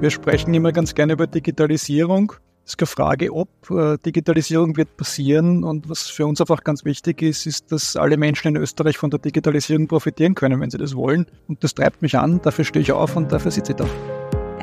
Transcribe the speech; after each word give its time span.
Wir 0.00 0.08
sprechen 0.08 0.54
immer 0.54 0.72
ganz 0.72 0.94
gerne 0.94 1.12
über 1.12 1.26
Digitalisierung. 1.26 2.32
Es 2.64 2.72
ist 2.72 2.78
keine 2.78 2.86
Frage, 2.86 3.34
ob 3.34 3.50
äh, 3.70 3.98
Digitalisierung 3.98 4.74
wird 4.78 4.96
passieren. 4.96 5.62
Und 5.62 5.90
was 5.90 6.08
für 6.08 6.24
uns 6.24 6.40
einfach 6.40 6.64
ganz 6.64 6.86
wichtig 6.86 7.20
ist, 7.20 7.46
ist, 7.46 7.70
dass 7.70 7.96
alle 7.96 8.16
Menschen 8.16 8.48
in 8.48 8.56
Österreich 8.56 8.96
von 8.96 9.10
der 9.10 9.18
Digitalisierung 9.18 9.88
profitieren 9.88 10.34
können, 10.34 10.58
wenn 10.58 10.70
sie 10.70 10.78
das 10.78 10.96
wollen. 10.96 11.26
Und 11.48 11.62
das 11.62 11.74
treibt 11.74 12.00
mich 12.00 12.16
an, 12.16 12.40
dafür 12.40 12.64
stehe 12.64 12.82
ich 12.82 12.92
auf 12.92 13.14
und 13.14 13.30
dafür 13.30 13.50
sitze 13.50 13.72
ich 13.72 13.76
da. 13.76 13.86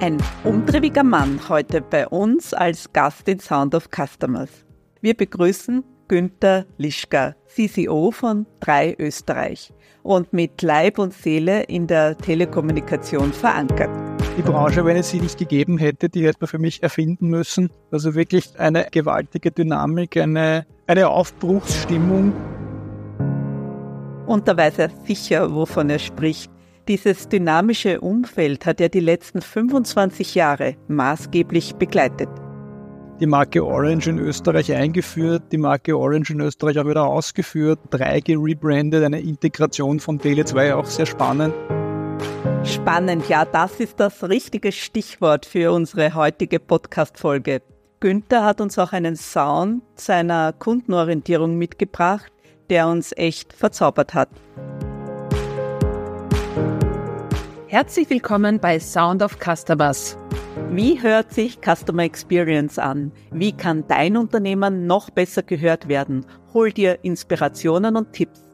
Ein 0.01 0.17
umtriebiger 0.43 1.03
Mann 1.03 1.39
heute 1.47 1.81
bei 1.81 2.07
uns 2.07 2.55
als 2.55 2.91
Gast 2.91 3.27
in 3.27 3.39
Sound 3.39 3.75
of 3.75 3.89
Customers. 3.95 4.49
Wir 5.01 5.13
begrüßen 5.13 5.83
Günther 6.07 6.65
Lischka, 6.77 7.35
CCO 7.45 8.09
von 8.09 8.47
3 8.61 8.95
Österreich 8.97 9.71
und 10.01 10.33
mit 10.33 10.63
Leib 10.63 10.97
und 10.97 11.13
Seele 11.13 11.61
in 11.63 11.85
der 11.85 12.17
Telekommunikation 12.17 13.31
verankert. 13.33 14.16
Die 14.37 14.43
Branche, 14.43 14.85
wenn 14.85 14.97
es 14.97 15.09
sie 15.09 15.19
nicht 15.19 15.39
gegeben 15.39 15.79
hätte, 15.79 16.09
die 16.09 16.23
hätte 16.23 16.37
man 16.41 16.47
für 16.47 16.59
mich 16.59 16.83
erfinden 16.83 17.29
müssen. 17.29 17.71
Also 17.89 18.13
wirklich 18.13 18.59
eine 18.59 18.85
gewaltige 18.91 19.49
Dynamik, 19.49 20.15
eine, 20.15 20.67
eine 20.85 21.09
Aufbruchsstimmung. 21.09 22.33
Und 24.27 24.47
da 24.47 24.55
weiß 24.55 24.77
er 24.77 24.91
sicher, 25.05 25.51
wovon 25.55 25.89
er 25.89 25.97
spricht. 25.97 26.51
Dieses 26.87 27.27
dynamische 27.27 27.99
Umfeld 27.99 28.67
hat 28.67 28.79
er 28.79 28.89
die 28.89 28.99
letzten 28.99 29.41
25 29.41 30.35
Jahre 30.35 30.75
maßgeblich 30.87 31.75
begleitet 31.75 32.29
die 33.19 33.25
Marke 33.25 33.65
Orange 33.65 34.11
in 34.11 34.19
Österreich 34.19 34.71
eingeführt, 34.71 35.43
die 35.51 35.57
Marke 35.57 35.97
Orange 35.97 36.33
in 36.33 36.41
Österreich 36.41 36.77
auch 36.77 36.85
wieder 36.85 37.05
ausgeführt, 37.05 37.79
3G 37.91 38.37
rebrandet, 38.39 39.03
eine 39.03 39.19
Integration 39.19 39.99
von 39.99 40.19
Tele 40.19 40.45
2 40.45 40.75
auch 40.75 40.85
sehr 40.85 41.07
spannend. 41.07 41.53
Spannend, 42.63 43.29
ja, 43.29 43.45
das 43.45 43.79
ist 43.79 43.99
das 43.99 44.23
richtige 44.23 44.71
Stichwort 44.71 45.45
für 45.45 45.71
unsere 45.71 46.15
heutige 46.15 46.59
Podcast-Folge. 46.59 47.61
Günther 47.99 48.43
hat 48.43 48.61
uns 48.61 48.77
auch 48.77 48.93
einen 48.93 49.15
Sound 49.15 49.83
seiner 49.95 50.53
Kundenorientierung 50.53 51.57
mitgebracht, 51.57 52.31
der 52.69 52.87
uns 52.87 53.11
echt 53.15 53.53
verzaubert 53.53 54.13
hat. 54.13 54.29
Herzlich 57.67 58.09
willkommen 58.09 58.59
bei 58.59 58.79
Sound 58.79 59.21
of 59.21 59.37
Customers. 59.39 60.17
Wie 60.69 61.01
hört 61.01 61.33
sich 61.33 61.59
Customer 61.61 62.03
Experience 62.03 62.77
an? 62.77 63.11
Wie 63.31 63.51
kann 63.51 63.85
dein 63.87 64.15
Unternehmen 64.15 64.85
noch 64.87 65.09
besser 65.09 65.43
gehört 65.43 65.87
werden? 65.87 66.25
Hol 66.53 66.71
dir 66.71 66.99
Inspirationen 67.03 67.95
und 67.95 68.13
Tipps. 68.13 68.46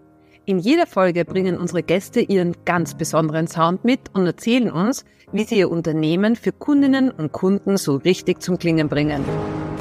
In 0.45 0.59
jeder 0.59 0.87
Folge 0.87 1.23
bringen 1.23 1.57
unsere 1.57 1.83
Gäste 1.83 2.19
ihren 2.19 2.53
ganz 2.65 2.95
besonderen 2.95 3.47
Sound 3.47 3.85
mit 3.85 4.13
und 4.13 4.25
erzählen 4.25 4.69
uns, 4.69 5.05
wie 5.31 5.45
sie 5.45 5.59
ihr 5.59 5.71
Unternehmen 5.71 6.35
für 6.35 6.51
Kundinnen 6.51 7.11
und 7.11 7.31
Kunden 7.31 7.77
so 7.77 7.95
richtig 7.95 8.41
zum 8.41 8.59
Klingen 8.59 8.89
bringen. 8.89 9.23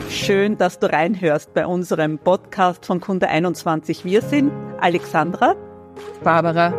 Schön, 0.09 0.57
dass 0.59 0.79
du 0.79 0.87
reinhörst 0.89 1.53
bei 1.53 1.67
unserem 1.67 2.17
Podcast 2.17 2.87
von 2.87 3.01
Kunde 3.01 3.27
21. 3.27 4.05
Wir 4.05 4.23
sind 4.23 4.53
Alexandra, 4.79 5.57
Barbara 6.23 6.73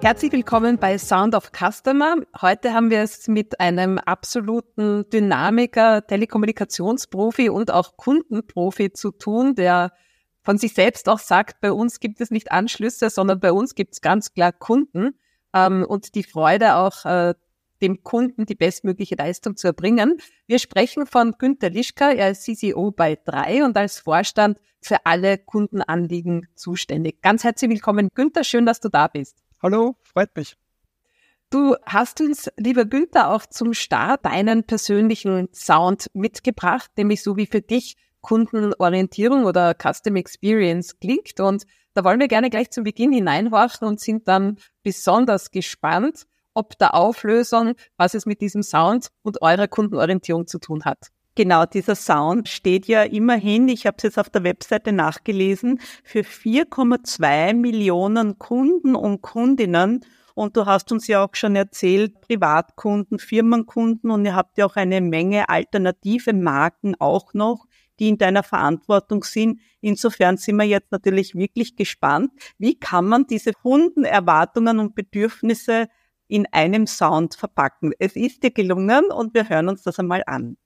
Herzlich 0.00 0.30
willkommen 0.30 0.78
bei 0.78 0.96
Sound 0.96 1.34
of 1.34 1.50
Customer. 1.50 2.14
Heute 2.40 2.72
haben 2.72 2.90
wir 2.90 3.00
es 3.00 3.26
mit 3.26 3.58
einem 3.58 3.98
absoluten 3.98 5.10
Dynamiker, 5.10 6.06
Telekommunikationsprofi 6.06 7.50
und 7.50 7.72
auch 7.72 7.96
Kundenprofi 7.96 8.92
zu 8.92 9.10
tun, 9.10 9.56
der 9.56 9.90
von 10.48 10.56
sich 10.56 10.72
selbst 10.72 11.10
auch 11.10 11.18
sagt, 11.18 11.60
bei 11.60 11.70
uns 11.72 12.00
gibt 12.00 12.22
es 12.22 12.30
nicht 12.30 12.52
Anschlüsse, 12.52 13.10
sondern 13.10 13.38
bei 13.38 13.52
uns 13.52 13.74
gibt 13.74 13.92
es 13.92 14.00
ganz 14.00 14.32
klar 14.32 14.50
Kunden 14.50 15.10
ähm, 15.52 15.84
und 15.86 16.14
die 16.14 16.22
Freude 16.22 16.76
auch 16.76 17.04
äh, 17.04 17.34
dem 17.82 18.02
Kunden 18.02 18.46
die 18.46 18.54
bestmögliche 18.54 19.14
Leistung 19.14 19.58
zu 19.58 19.66
erbringen. 19.66 20.22
Wir 20.46 20.58
sprechen 20.58 21.04
von 21.04 21.32
Günter 21.36 21.68
Lischka, 21.68 22.12
er 22.12 22.30
ist 22.30 22.44
CCO 22.44 22.90
bei 22.92 23.18
3 23.22 23.62
und 23.62 23.76
als 23.76 23.98
Vorstand 23.98 24.58
für 24.80 25.04
alle 25.04 25.36
Kundenanliegen 25.36 26.48
zuständig. 26.54 27.20
Ganz 27.20 27.44
herzlich 27.44 27.70
willkommen, 27.70 28.08
Günter, 28.14 28.42
schön, 28.42 28.64
dass 28.64 28.80
du 28.80 28.88
da 28.88 29.06
bist. 29.06 29.36
Hallo, 29.62 29.96
freut 30.02 30.34
mich. 30.34 30.56
Du 31.50 31.76
hast 31.84 32.22
uns, 32.22 32.50
lieber 32.56 32.86
Günther, 32.86 33.34
auch 33.34 33.44
zum 33.44 33.74
Start 33.74 34.24
deinen 34.24 34.64
persönlichen 34.64 35.50
Sound 35.52 36.06
mitgebracht, 36.14 36.90
nämlich 36.96 37.22
so 37.22 37.36
wie 37.36 37.46
für 37.46 37.60
dich 37.60 37.96
Kundenorientierung 38.20 39.44
oder 39.44 39.74
Custom 39.74 40.16
Experience 40.16 40.98
klingt. 40.98 41.40
Und 41.40 41.64
da 41.94 42.04
wollen 42.04 42.20
wir 42.20 42.28
gerne 42.28 42.50
gleich 42.50 42.70
zum 42.70 42.84
Beginn 42.84 43.12
hineinhorchen 43.12 43.86
und 43.86 44.00
sind 44.00 44.28
dann 44.28 44.58
besonders 44.82 45.50
gespannt, 45.50 46.26
ob 46.54 46.76
der 46.78 46.94
Auflösung, 46.94 47.74
was 47.96 48.14
es 48.14 48.26
mit 48.26 48.40
diesem 48.40 48.62
Sound 48.62 49.08
und 49.22 49.42
eurer 49.42 49.68
Kundenorientierung 49.68 50.46
zu 50.46 50.58
tun 50.58 50.84
hat. 50.84 51.10
Genau, 51.38 51.66
dieser 51.66 51.94
Sound 51.94 52.48
steht 52.48 52.86
ja 52.86 53.04
immerhin, 53.04 53.68
ich 53.68 53.86
habe 53.86 53.96
es 53.98 54.02
jetzt 54.02 54.18
auf 54.18 54.28
der 54.28 54.42
Webseite 54.42 54.90
nachgelesen, 54.90 55.78
für 56.02 56.22
4,2 56.22 57.54
Millionen 57.54 58.40
Kunden 58.40 58.96
und 58.96 59.22
Kundinnen. 59.22 60.04
Und 60.34 60.56
du 60.56 60.66
hast 60.66 60.90
uns 60.90 61.06
ja 61.06 61.24
auch 61.24 61.36
schon 61.36 61.54
erzählt, 61.54 62.20
Privatkunden, 62.22 63.20
Firmenkunden 63.20 64.10
und 64.10 64.24
ihr 64.24 64.34
habt 64.34 64.58
ja 64.58 64.66
auch 64.66 64.74
eine 64.74 65.00
Menge 65.00 65.48
alternative 65.48 66.32
Marken 66.32 66.96
auch 66.98 67.34
noch, 67.34 67.66
die 67.98 68.08
in 68.08 68.18
deiner 68.18 68.42
Verantwortung 68.42 69.24
sind. 69.24 69.60
Insofern 69.80 70.36
sind 70.36 70.56
wir 70.56 70.64
jetzt 70.64 70.92
natürlich 70.92 71.34
wirklich 71.34 71.76
gespannt, 71.76 72.30
wie 72.58 72.78
kann 72.78 73.06
man 73.06 73.26
diese 73.26 73.52
Kundenerwartungen 73.52 74.78
und 74.78 74.94
Bedürfnisse 74.94 75.88
in 76.28 76.46
einem 76.52 76.86
Sound 76.86 77.34
verpacken. 77.34 77.92
Es 77.98 78.14
ist 78.14 78.42
dir 78.42 78.50
gelungen 78.50 79.06
und 79.06 79.34
wir 79.34 79.48
hören 79.48 79.68
uns 79.68 79.82
das 79.82 79.98
einmal 79.98 80.22
an. 80.26 80.56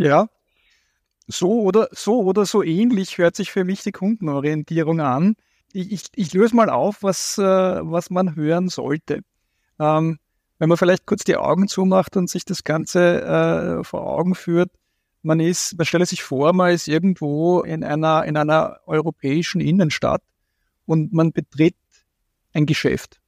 Ja, 0.00 0.30
so 1.28 1.60
oder 1.60 1.88
so 1.92 2.22
oder 2.22 2.46
so 2.46 2.62
ähnlich 2.62 3.18
hört 3.18 3.36
sich 3.36 3.52
für 3.52 3.64
mich 3.64 3.82
die 3.82 3.92
Kundenorientierung 3.92 5.00
an. 5.00 5.36
Ich, 5.74 5.92
ich, 5.92 6.04
ich 6.14 6.32
löse 6.32 6.56
mal 6.56 6.70
auf, 6.70 7.02
was, 7.02 7.36
äh, 7.36 7.42
was 7.42 8.08
man 8.08 8.34
hören 8.34 8.70
sollte. 8.70 9.20
Ähm, 9.78 10.18
wenn 10.58 10.70
man 10.70 10.78
vielleicht 10.78 11.04
kurz 11.04 11.24
die 11.24 11.36
Augen 11.36 11.68
zumacht 11.68 12.16
und 12.16 12.30
sich 12.30 12.46
das 12.46 12.64
Ganze 12.64 13.20
äh, 13.20 13.84
vor 13.84 14.06
Augen 14.06 14.34
führt, 14.34 14.70
man 15.20 15.38
ist, 15.38 15.76
man 15.76 15.84
stelle 15.84 16.06
sich 16.06 16.22
vor, 16.22 16.54
man 16.54 16.72
ist 16.72 16.88
irgendwo 16.88 17.60
in 17.60 17.84
einer, 17.84 18.24
in 18.24 18.38
einer 18.38 18.80
europäischen 18.86 19.60
Innenstadt 19.60 20.22
und 20.86 21.12
man 21.12 21.32
betritt 21.32 21.76
ein 22.54 22.64
Geschäft. 22.64 23.20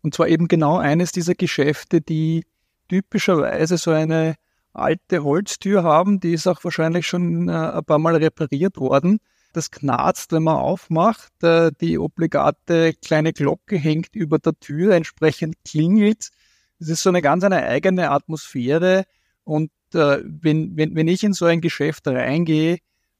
Und 0.00 0.14
zwar 0.14 0.28
eben 0.28 0.48
genau 0.48 0.78
eines 0.78 1.12
dieser 1.12 1.34
Geschäfte, 1.34 2.00
die 2.00 2.46
typischerweise 2.88 3.76
so 3.76 3.90
eine 3.90 4.36
alte 4.78 5.24
Holztür 5.24 5.82
haben, 5.82 6.20
die 6.20 6.32
ist 6.32 6.46
auch 6.46 6.62
wahrscheinlich 6.64 7.06
schon 7.06 7.48
äh, 7.48 7.52
ein 7.52 7.84
paar 7.84 7.98
Mal 7.98 8.16
repariert 8.16 8.76
worden. 8.78 9.18
Das 9.52 9.70
knarzt, 9.70 10.32
wenn 10.32 10.42
man 10.42 10.56
aufmacht. 10.56 11.32
Äh, 11.42 11.72
die 11.80 11.98
obligate 11.98 12.94
kleine 12.94 13.32
Glocke 13.32 13.76
hängt 13.76 14.14
über 14.14 14.38
der 14.38 14.58
Tür, 14.58 14.94
entsprechend 14.94 15.56
klingelt. 15.64 16.30
Es 16.78 16.88
ist 16.88 17.02
so 17.02 17.08
eine 17.08 17.22
ganz 17.22 17.44
eine 17.44 17.62
eigene 17.62 18.10
Atmosphäre. 18.10 19.04
Und 19.44 19.70
äh, 19.94 20.18
wenn, 20.24 20.76
wenn, 20.76 20.94
wenn 20.94 21.08
ich 21.08 21.24
in 21.24 21.32
so 21.32 21.46
ein 21.46 21.60
Geschäft 21.60 22.06
reingehe, 22.06 22.78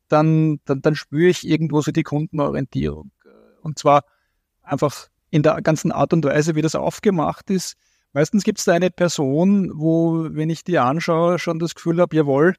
dann, 0.08 0.60
dann, 0.64 0.82
dann 0.82 0.94
spüre 0.94 1.30
ich 1.30 1.46
irgendwo 1.46 1.80
so 1.80 1.90
die 1.90 2.02
Kundenorientierung. 2.02 3.10
Und 3.62 3.78
zwar 3.78 4.04
einfach 4.62 5.08
in 5.30 5.42
der 5.42 5.60
ganzen 5.62 5.92
Art 5.92 6.12
und 6.12 6.24
Weise, 6.24 6.54
wie 6.54 6.62
das 6.62 6.74
aufgemacht 6.74 7.50
ist. 7.50 7.76
Meistens 8.16 8.44
gibt 8.44 8.60
es 8.60 8.64
da 8.64 8.72
eine 8.72 8.90
Person, 8.90 9.72
wo, 9.74 10.28
wenn 10.30 10.48
ich 10.48 10.64
die 10.64 10.78
anschaue, 10.78 11.38
schon 11.38 11.58
das 11.58 11.74
Gefühl 11.74 12.00
habe, 12.00 12.16
jawohl, 12.16 12.54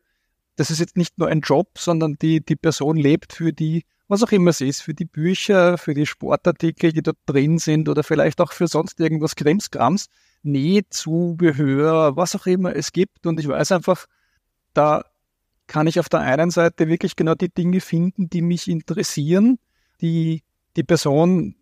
das 0.56 0.70
ist 0.70 0.78
jetzt 0.78 0.98
nicht 0.98 1.18
nur 1.18 1.30
ein 1.30 1.42
Job, 1.42 1.80
sondern 1.80 2.16
die, 2.22 2.46
die 2.46 2.56
Person 2.56 2.96
lebt 2.96 3.34
für 3.34 3.54
die, 3.54 3.84
was 4.08 4.22
auch 4.22 4.32
immer 4.32 4.52
es 4.52 4.62
ist, 4.62 4.84
für 4.84 4.94
die 4.94 5.06
Bücher, 5.06 5.80
für 5.80 5.96
die 5.96 6.06
Sportartikel, 6.06 6.94
die 6.94 7.02
dort 7.02 7.18
drin 7.26 7.58
sind 7.58 7.90
oder 7.90 8.04
vielleicht 8.04 8.40
auch 8.40 8.52
für 8.52 8.68
sonst 8.68 9.00
irgendwas 9.00 9.36
Krimskrams, 9.36 10.10
Nähzubehör, 10.44 12.16
was 12.16 12.36
auch 12.36 12.46
immer 12.46 12.76
es 12.76 12.92
gibt. 12.92 13.26
Und 13.26 13.40
ich 13.40 13.48
weiß 13.48 13.72
einfach, 13.72 14.06
da 14.76 15.06
kann 15.66 15.88
ich 15.88 16.00
auf 16.00 16.08
der 16.08 16.20
einen 16.20 16.52
Seite 16.52 16.88
wirklich 16.88 17.16
genau 17.16 17.34
die 17.34 17.50
Dinge 17.52 17.82
finden, 17.82 18.30
die 18.30 18.44
mich 18.44 18.68
interessieren, 18.68 19.58
die 20.02 20.44
die 20.76 20.84
Person 20.84 21.56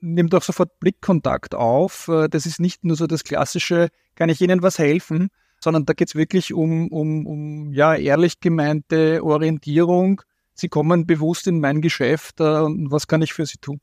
nimmt 0.00 0.34
auch 0.34 0.42
sofort 0.42 0.78
Blickkontakt 0.80 1.54
auf. 1.54 2.08
Äh, 2.08 2.28
das 2.28 2.46
ist 2.46 2.60
nicht 2.60 2.84
nur 2.84 2.96
so 2.96 3.06
das 3.06 3.24
klassische, 3.24 3.88
kann 4.14 4.28
ich 4.28 4.40
Ihnen 4.40 4.62
was 4.62 4.78
helfen, 4.78 5.28
sondern 5.60 5.84
da 5.84 5.92
geht 5.92 6.08
es 6.08 6.14
wirklich 6.14 6.52
um, 6.52 6.88
um, 6.88 7.26
um 7.26 7.72
ja, 7.72 7.94
ehrlich 7.94 8.40
gemeinte 8.40 9.22
Orientierung. 9.22 10.22
Sie 10.54 10.68
kommen 10.68 11.06
bewusst 11.06 11.46
in 11.46 11.60
mein 11.60 11.80
Geschäft 11.80 12.40
äh, 12.40 12.60
und 12.60 12.90
was 12.90 13.06
kann 13.06 13.22
ich 13.22 13.32
für 13.32 13.46
Sie 13.46 13.58
tun? 13.58 13.80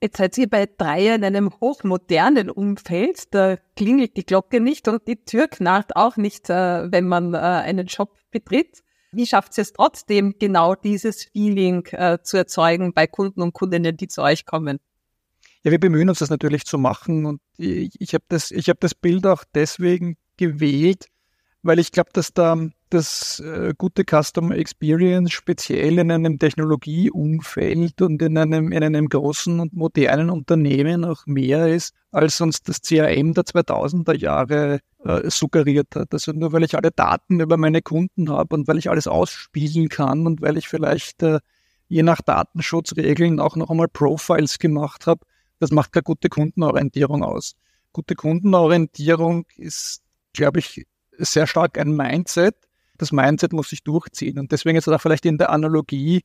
Jetzt 0.00 0.18
seid 0.18 0.36
ihr 0.36 0.50
bei 0.50 0.66
Dreier 0.66 1.14
in 1.14 1.24
einem 1.24 1.50
hochmodernen 1.60 2.50
Umfeld. 2.50 3.32
Da 3.32 3.56
klingelt 3.74 4.16
die 4.16 4.26
Glocke 4.26 4.60
nicht 4.60 4.86
und 4.86 5.06
die 5.08 5.24
Tür 5.24 5.48
knarrt 5.48 5.96
auch 5.96 6.16
nicht, 6.16 6.50
äh, 6.50 6.90
wenn 6.92 7.06
man 7.06 7.34
einen 7.34 7.88
Shop 7.88 8.14
betritt. 8.30 8.82
Wie 9.12 9.26
schafft 9.26 9.56
ihr 9.56 9.62
es 9.62 9.72
trotzdem, 9.72 10.34
genau 10.40 10.74
dieses 10.74 11.22
Feeling 11.22 11.84
zu 12.24 12.36
erzeugen 12.36 12.92
bei 12.92 13.06
Kunden 13.06 13.42
und 13.42 13.52
Kundinnen, 13.52 13.96
die 13.96 14.08
zu 14.08 14.22
euch 14.22 14.44
kommen? 14.44 14.80
Ja, 15.64 15.70
wir 15.70 15.80
bemühen 15.80 16.10
uns 16.10 16.18
das 16.18 16.28
natürlich 16.28 16.66
zu 16.66 16.76
machen 16.76 17.24
und 17.24 17.40
ich, 17.56 17.98
ich 17.98 18.12
habe 18.12 18.24
das, 18.28 18.50
ich 18.50 18.68
hab 18.68 18.80
das 18.80 18.94
Bild 18.94 19.26
auch 19.26 19.44
deswegen 19.54 20.18
gewählt, 20.36 21.06
weil 21.62 21.78
ich 21.78 21.90
glaube, 21.90 22.10
dass 22.12 22.34
da 22.34 22.68
das 22.90 23.40
äh, 23.40 23.72
gute 23.78 24.04
Customer 24.04 24.56
Experience 24.56 25.32
speziell 25.32 25.98
in 25.98 26.10
einem 26.10 26.38
Technologieumfeld 26.38 28.02
und 28.02 28.20
in 28.20 28.36
einem, 28.36 28.72
in 28.72 28.84
einem 28.84 29.08
großen 29.08 29.58
und 29.58 29.72
modernen 29.72 30.28
Unternehmen 30.28 31.02
auch 31.02 31.24
mehr 31.24 31.66
ist, 31.68 31.94
als 32.12 32.42
uns 32.42 32.62
das 32.62 32.82
CRM 32.82 33.32
der 33.32 33.44
2000er 33.44 34.14
Jahre 34.14 34.80
äh, 35.02 35.30
suggeriert 35.30 35.96
hat. 35.96 36.12
Also 36.12 36.32
nur 36.32 36.52
weil 36.52 36.64
ich 36.64 36.76
alle 36.76 36.90
Daten 36.90 37.40
über 37.40 37.56
meine 37.56 37.80
Kunden 37.80 38.28
habe 38.28 38.54
und 38.54 38.68
weil 38.68 38.76
ich 38.76 38.90
alles 38.90 39.06
ausspielen 39.06 39.88
kann 39.88 40.26
und 40.26 40.42
weil 40.42 40.58
ich 40.58 40.68
vielleicht 40.68 41.22
äh, 41.22 41.38
je 41.88 42.02
nach 42.02 42.20
Datenschutzregeln 42.20 43.40
auch 43.40 43.56
noch 43.56 43.70
einmal 43.70 43.88
Profiles 43.88 44.58
gemacht 44.58 45.06
habe, 45.06 45.24
das 45.60 45.70
macht 45.70 45.92
keine 45.92 46.02
gute 46.02 46.28
Kundenorientierung 46.28 47.22
aus. 47.22 47.56
Gute 47.92 48.14
Kundenorientierung 48.14 49.46
ist, 49.56 50.02
glaube 50.32 50.58
ich, 50.58 50.86
sehr 51.18 51.46
stark 51.46 51.78
ein 51.78 51.94
Mindset. 51.94 52.56
Das 52.98 53.12
Mindset 53.12 53.52
muss 53.52 53.70
sich 53.70 53.82
durchziehen. 53.82 54.38
Und 54.38 54.52
deswegen 54.52 54.76
ist 54.76 54.86
es 54.86 54.92
auch 54.92 55.00
vielleicht 55.00 55.26
in 55.26 55.38
der 55.38 55.50
Analogie 55.50 56.22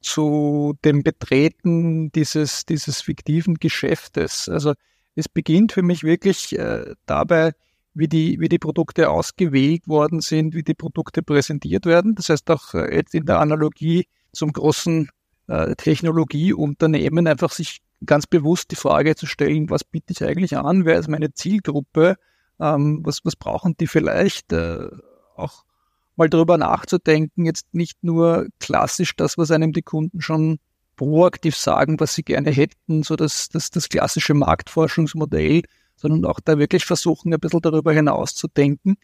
zu 0.00 0.74
dem 0.84 1.02
Betreten 1.02 2.12
dieses, 2.12 2.64
dieses 2.66 3.00
fiktiven 3.00 3.54
Geschäftes. 3.56 4.48
Also 4.48 4.74
es 5.14 5.28
beginnt 5.28 5.72
für 5.72 5.82
mich 5.82 6.04
wirklich 6.04 6.56
äh, 6.56 6.94
dabei, 7.06 7.52
wie 7.94 8.06
die, 8.06 8.38
wie 8.38 8.48
die 8.48 8.58
Produkte 8.58 9.10
ausgewählt 9.10 9.88
worden 9.88 10.20
sind, 10.20 10.54
wie 10.54 10.62
die 10.62 10.74
Produkte 10.74 11.22
präsentiert 11.22 11.86
werden. 11.86 12.14
Das 12.14 12.28
heißt 12.28 12.48
auch 12.50 12.74
äh, 12.74 12.94
jetzt 12.94 13.14
in 13.14 13.26
der 13.26 13.40
Analogie 13.40 14.06
zum 14.32 14.52
großen 14.52 15.10
äh, 15.48 15.74
Technologieunternehmen 15.74 17.26
einfach 17.26 17.50
sich 17.50 17.78
ganz 18.04 18.26
bewusst 18.26 18.70
die 18.70 18.76
Frage 18.76 19.16
zu 19.16 19.26
stellen, 19.26 19.70
was 19.70 19.84
biete 19.84 20.12
ich 20.12 20.24
eigentlich 20.24 20.56
an, 20.56 20.84
wer 20.84 20.98
ist 20.98 21.08
meine 21.08 21.32
Zielgruppe, 21.32 22.16
ähm, 22.60 23.00
was, 23.04 23.24
was 23.24 23.36
brauchen 23.36 23.76
die 23.78 23.86
vielleicht, 23.86 24.52
äh, 24.52 24.88
auch 25.36 25.64
mal 26.16 26.28
darüber 26.28 26.58
nachzudenken, 26.58 27.44
jetzt 27.44 27.72
nicht 27.72 28.02
nur 28.02 28.48
klassisch 28.58 29.14
das, 29.16 29.38
was 29.38 29.50
einem 29.50 29.72
die 29.72 29.82
Kunden 29.82 30.20
schon 30.20 30.58
proaktiv 30.96 31.56
sagen, 31.56 32.00
was 32.00 32.14
sie 32.14 32.24
gerne 32.24 32.50
hätten, 32.50 33.04
so 33.04 33.14
das, 33.14 33.48
das, 33.48 33.70
das 33.70 33.88
klassische 33.88 34.34
Marktforschungsmodell, 34.34 35.62
sondern 35.94 36.24
auch 36.24 36.40
da 36.40 36.58
wirklich 36.58 36.84
versuchen, 36.84 37.32
ein 37.32 37.40
bisschen 37.40 37.60
darüber 37.60 37.92
hinaus 37.92 38.34
zu 38.34 38.48
denken. 38.48 38.96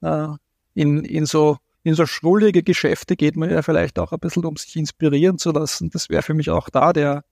Äh, 0.00 0.28
in, 0.74 1.04
in 1.04 1.26
so 1.26 1.58
in 1.84 1.94
so 1.94 2.06
schrullige 2.06 2.62
Geschäfte 2.62 3.14
geht 3.14 3.36
man 3.36 3.50
ja 3.50 3.60
vielleicht 3.60 3.98
auch 3.98 4.12
ein 4.12 4.18
bisschen, 4.18 4.44
um 4.46 4.56
sich 4.56 4.74
inspirieren 4.74 5.36
zu 5.36 5.52
lassen. 5.52 5.90
Das 5.90 6.08
wäre 6.08 6.22
für 6.22 6.32
mich 6.32 6.48
auch 6.48 6.70
da 6.70 6.94
der, 6.94 7.24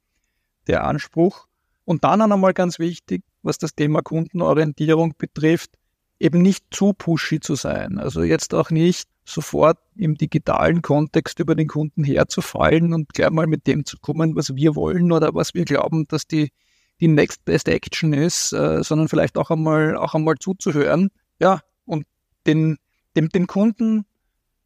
der 0.66 0.84
Anspruch. 0.84 1.46
Und 1.84 2.04
dann 2.04 2.20
einmal 2.20 2.54
ganz 2.54 2.78
wichtig, 2.78 3.22
was 3.42 3.58
das 3.58 3.74
Thema 3.74 4.02
Kundenorientierung 4.02 5.14
betrifft, 5.18 5.72
eben 6.20 6.40
nicht 6.40 6.64
zu 6.70 6.92
pushy 6.92 7.40
zu 7.40 7.56
sein. 7.56 7.98
Also 7.98 8.22
jetzt 8.22 8.54
auch 8.54 8.70
nicht 8.70 9.08
sofort 9.24 9.78
im 9.96 10.16
digitalen 10.16 10.82
Kontext 10.82 11.38
über 11.40 11.54
den 11.54 11.68
Kunden 11.68 12.04
herzufallen 12.04 12.92
und 12.92 13.12
gleich 13.12 13.30
mal 13.30 13.46
mit 13.46 13.66
dem 13.66 13.84
zu 13.84 13.98
kommen, 13.98 14.36
was 14.36 14.54
wir 14.54 14.74
wollen 14.76 15.12
oder 15.12 15.34
was 15.34 15.54
wir 15.54 15.64
glauben, 15.64 16.06
dass 16.08 16.26
die, 16.26 16.52
die 17.00 17.08
Next 17.08 17.44
Best 17.44 17.68
Action 17.68 18.12
ist, 18.12 18.52
äh, 18.52 18.82
sondern 18.82 19.08
vielleicht 19.08 19.36
auch 19.36 19.50
einmal, 19.50 19.96
auch 19.96 20.14
einmal 20.14 20.36
zuzuhören. 20.36 21.10
Ja, 21.40 21.60
und 21.84 22.06
den, 22.46 22.78
dem, 23.16 23.28
dem 23.28 23.46
Kunden 23.46 24.04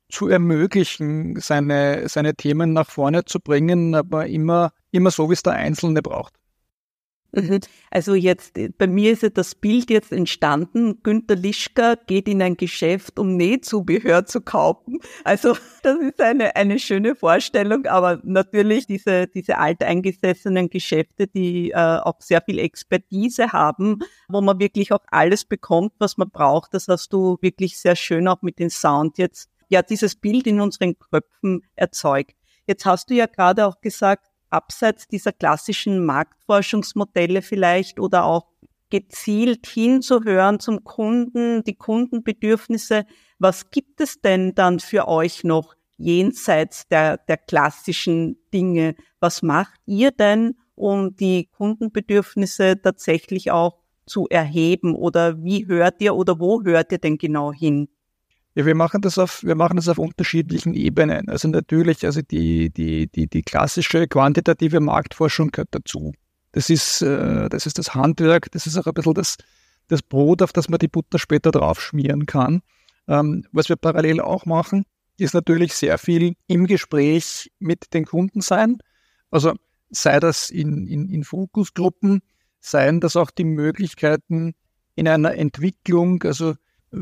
zu 0.09 0.29
ermöglichen, 0.29 1.39
seine, 1.41 2.09
seine 2.09 2.35
Themen 2.35 2.73
nach 2.73 2.89
vorne 2.89 3.25
zu 3.25 3.41
bringen, 3.41 3.95
aber 3.95 4.27
immer, 4.27 4.73
immer 4.91 5.11
so, 5.11 5.29
wie 5.29 5.35
es 5.35 5.43
der 5.43 5.55
Einzelne 5.55 6.03
braucht. 6.03 6.35
Mhm. 7.37 7.61
Also 7.91 8.15
jetzt, 8.15 8.59
bei 8.79 8.87
mir 8.87 9.13
ist 9.13 9.23
ja 9.23 9.29
das 9.29 9.55
Bild 9.55 9.91
jetzt 9.91 10.11
entstanden. 10.11 11.03
Günter 11.03 11.37
Lischka 11.37 11.97
geht 12.07 12.29
in 12.29 12.41
ein 12.41 12.57
Geschäft, 12.57 13.19
um 13.19 13.37
Nähzubehör 13.37 14.25
zu 14.25 14.41
kaufen. 14.41 15.01
Also 15.23 15.55
das 15.83 15.99
ist 15.99 16.21
eine, 16.21 16.57
eine 16.57 16.79
schöne 16.79 17.15
Vorstellung, 17.15 17.85
aber 17.87 18.21
natürlich 18.25 18.87
diese, 18.87 19.27
diese 19.27 19.59
alteingesessenen 19.59 20.71
Geschäfte, 20.71 21.27
die 21.27 21.73
äh, 21.73 21.75
auch 21.75 22.21
sehr 22.21 22.41
viel 22.41 22.59
Expertise 22.59 23.53
haben, 23.53 23.99
wo 24.29 24.41
man 24.41 24.59
wirklich 24.59 24.93
auch 24.93 25.05
alles 25.11 25.45
bekommt, 25.45 25.93
was 25.99 26.17
man 26.17 26.31
braucht. 26.31 26.73
Das 26.73 26.89
hast 26.89 27.13
du 27.13 27.37
wirklich 27.43 27.79
sehr 27.79 27.97
schön 27.97 28.29
auch 28.29 28.41
mit 28.41 28.59
dem 28.59 28.71
Sound 28.71 29.19
jetzt, 29.19 29.51
ja, 29.69 29.83
dieses 29.83 30.17
Bild 30.17 30.47
in 30.47 30.61
unseren 30.61 30.99
Köpfen 30.99 31.63
erzeugt. 31.75 32.37
Jetzt 32.67 32.85
hast 32.85 33.11
du 33.11 33.15
ja 33.15 33.27
gerade 33.27 33.67
auch 33.67 33.81
gesagt, 33.81 34.27
abseits 34.51 35.09
dieser 35.09 35.33
klassischen 35.33 36.05
Marktforschungsmodelle 36.05 37.43
vielleicht 37.43 38.01
oder 38.01 38.25
auch 38.25 38.47
gezielt 38.91 39.67
hinzuhören 39.67 40.61
zum 40.61 40.85
Kunden, 40.85 41.65
die 41.65 41.75
Kundenbedürfnisse. 41.75 43.05
Was 43.39 43.71
gibt 43.71 44.01
es 44.01 44.21
denn 44.21 44.55
dann 44.55 44.79
für 44.79 45.09
euch 45.09 45.45
noch 45.45 45.75
jenseits 45.97 46.87
der, 46.89 47.19
der 47.19 47.37
klassischen 47.37 48.39
Dinge? 48.53 48.95
Was 49.21 49.43
macht 49.43 49.81
ihr 49.87 50.11
denn, 50.13 50.57
um 50.75 51.17
die 51.17 51.47
Kundenbedürfnisse 51.47 52.81
tatsächlich 52.81 53.51
auch 53.51 53.79
zu 54.07 54.29
erheben? 54.29 54.95
Oder 54.95 55.43
wie 55.43 55.67
hört 55.67 56.01
ihr 56.01 56.15
oder 56.15 56.39
wo 56.39 56.63
hört 56.63 56.93
ihr 56.93 56.99
denn 56.99 57.19
genau 57.19 57.53
hin? 57.53 57.89
Ja, 58.57 58.65
wir 58.65 58.75
machen 58.75 59.03
das 59.03 59.19
auf, 59.19 59.45
wir 59.45 59.55
machen 59.55 59.77
das 59.77 59.87
auf 59.87 59.99
unterschiedlichen 59.99 60.73
Ebenen. 60.73 61.29
Also 61.29 61.47
natürlich, 61.47 62.07
also 62.07 62.23
die, 62.23 62.71
die, 62.71 63.07
die, 63.07 63.27
die 63.27 63.43
klassische 63.43 64.09
quantitative 64.09 64.81
Marktforschung 64.81 65.51
gehört 65.51 65.69
dazu. 65.73 66.15
Das 66.53 66.71
ist, 66.71 67.03
äh, 67.03 67.51
das 67.51 67.67
ist 67.67 67.79
das 67.79 67.95
Handwerk, 67.95 68.51
das 68.53 68.67
ist 68.67 68.79
auch 68.79 68.87
ein 68.87 68.95
bisschen 68.95 69.13
das, 69.13 69.37
das 69.89 70.01
Brot, 70.01 70.41
auf 70.41 70.55
das 70.55 70.71
man 70.71 70.79
die 70.79 70.89
Butter 70.89 71.19
später 71.19 71.51
drauf 71.51 71.83
schmieren 71.83 72.25
kann. 72.25 72.63
Ähm, 73.09 73.45
was 73.53 73.69
wir 73.69 73.77
parallel 73.77 74.23
auch 74.23 74.47
machen, 74.47 74.87
ist 75.19 75.35
natürlich 75.35 75.75
sehr 75.75 75.99
viel 75.99 76.35
im 76.47 76.67
Gespräch 76.67 77.53
mit 77.59 77.93
den 77.93 78.07
Kunden 78.07 78.41
sein. 78.41 78.79
Also 79.31 79.53
sei 79.91 80.19
das 80.19 80.49
in, 80.49 80.87
in, 80.87 81.11
in 81.11 81.25
Fokusgruppen, 81.25 82.23
seien 82.61 83.01
das 83.01 83.17
auch 83.17 83.31
die 83.31 83.45
Möglichkeiten 83.45 84.55
in 84.95 85.09
einer 85.09 85.35
Entwicklung, 85.35 86.23
also 86.23 86.55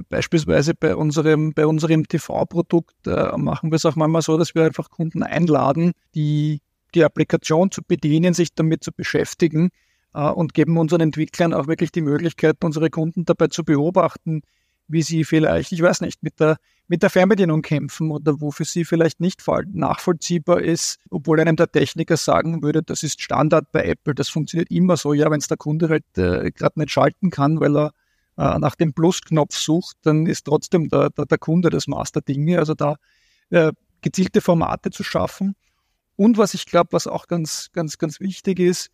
Beispielsweise 0.09 0.75
bei 0.75 0.97
unserem, 0.97 1.53
bei 1.53 1.67
unserem 1.67 2.09
TV-Produkt 2.09 3.07
äh, 3.07 3.37
machen 3.37 3.71
wir 3.71 3.77
es 3.77 3.85
auch 3.85 3.97
manchmal 3.97 4.23
so, 4.23 4.39
dass 4.39 4.55
wir 4.55 4.65
einfach 4.65 4.91
Kunden 4.91 5.23
einladen, 5.23 5.93
die 6.15 6.61
die 6.95 7.05
Applikation 7.05 7.71
zu 7.71 7.83
bedienen, 7.83 8.35
sich 8.35 8.55
damit 8.55 8.85
zu 8.85 8.93
beschäftigen 8.93 9.71
äh, 10.15 10.29
und 10.29 10.55
geben 10.55 10.79
unseren 10.79 11.01
Entwicklern 11.01 11.53
auch 11.53 11.67
wirklich 11.67 11.93
die 11.93 12.03
Möglichkeit, 12.03 12.57
unsere 12.63 12.91
Kunden 12.91 13.25
dabei 13.25 13.49
zu 13.49 13.65
beobachten, 13.65 14.43
wie 14.87 15.03
sie 15.03 15.25
vielleicht, 15.25 15.73
ich 15.73 15.83
weiß 15.83 16.03
nicht, 16.03 16.23
mit 16.23 16.41
der, 16.41 16.59
mit 16.89 17.03
der 17.03 17.11
Fernbedienung 17.11 17.63
kämpfen 17.63 18.11
oder 18.11 18.41
wo 18.41 18.51
für 18.51 18.65
sie 18.65 18.85
vielleicht 18.85 19.21
nicht 19.21 19.43
nachvollziehbar 19.73 20.61
ist, 20.61 20.99
obwohl 21.11 21.41
einem 21.41 21.57
der 21.57 21.71
Techniker 21.73 22.17
sagen 22.17 22.63
würde, 22.63 22.83
das 22.83 23.03
ist 23.03 23.23
Standard 23.23 23.73
bei 23.73 23.85
Apple, 23.85 24.15
das 24.15 24.29
funktioniert 24.29 24.71
immer 24.71 24.97
so. 24.97 25.15
Ja, 25.15 25.31
wenn 25.31 25.41
es 25.41 25.49
der 25.49 25.57
Kunde 25.57 25.89
halt 25.89 26.05
äh, 26.17 26.51
gerade 26.51 26.79
nicht 26.79 26.91
schalten 26.91 27.31
kann, 27.31 27.61
weil 27.61 27.77
er 27.77 27.93
äh, 28.37 28.59
nach 28.59 28.75
dem 28.75 28.93
Plus-Knopf 28.93 29.57
sucht, 29.57 29.97
dann 30.03 30.27
ist 30.27 30.45
trotzdem 30.45 30.89
der, 30.89 31.11
der, 31.11 31.27
der 31.27 31.39
Kunde 31.39 31.71
das 31.71 31.87
Maß 31.87 32.13
der 32.13 32.23
Dinge. 32.23 32.59
Also 32.59 32.75
da 32.75 32.97
äh, 33.51 33.73
gezielte 34.01 34.41
Formate 34.41 34.91
zu 34.91 35.03
schaffen. 35.03 35.55
Und 36.17 36.39
was 36.39 36.55
ich 36.55 36.67
glaube, 36.67 36.93
was 36.93 37.07
auch 37.07 37.27
ganz, 37.27 37.71
ganz, 37.73 37.99
ganz 37.99 38.21
wichtig 38.21 38.61
ist, 38.61 38.91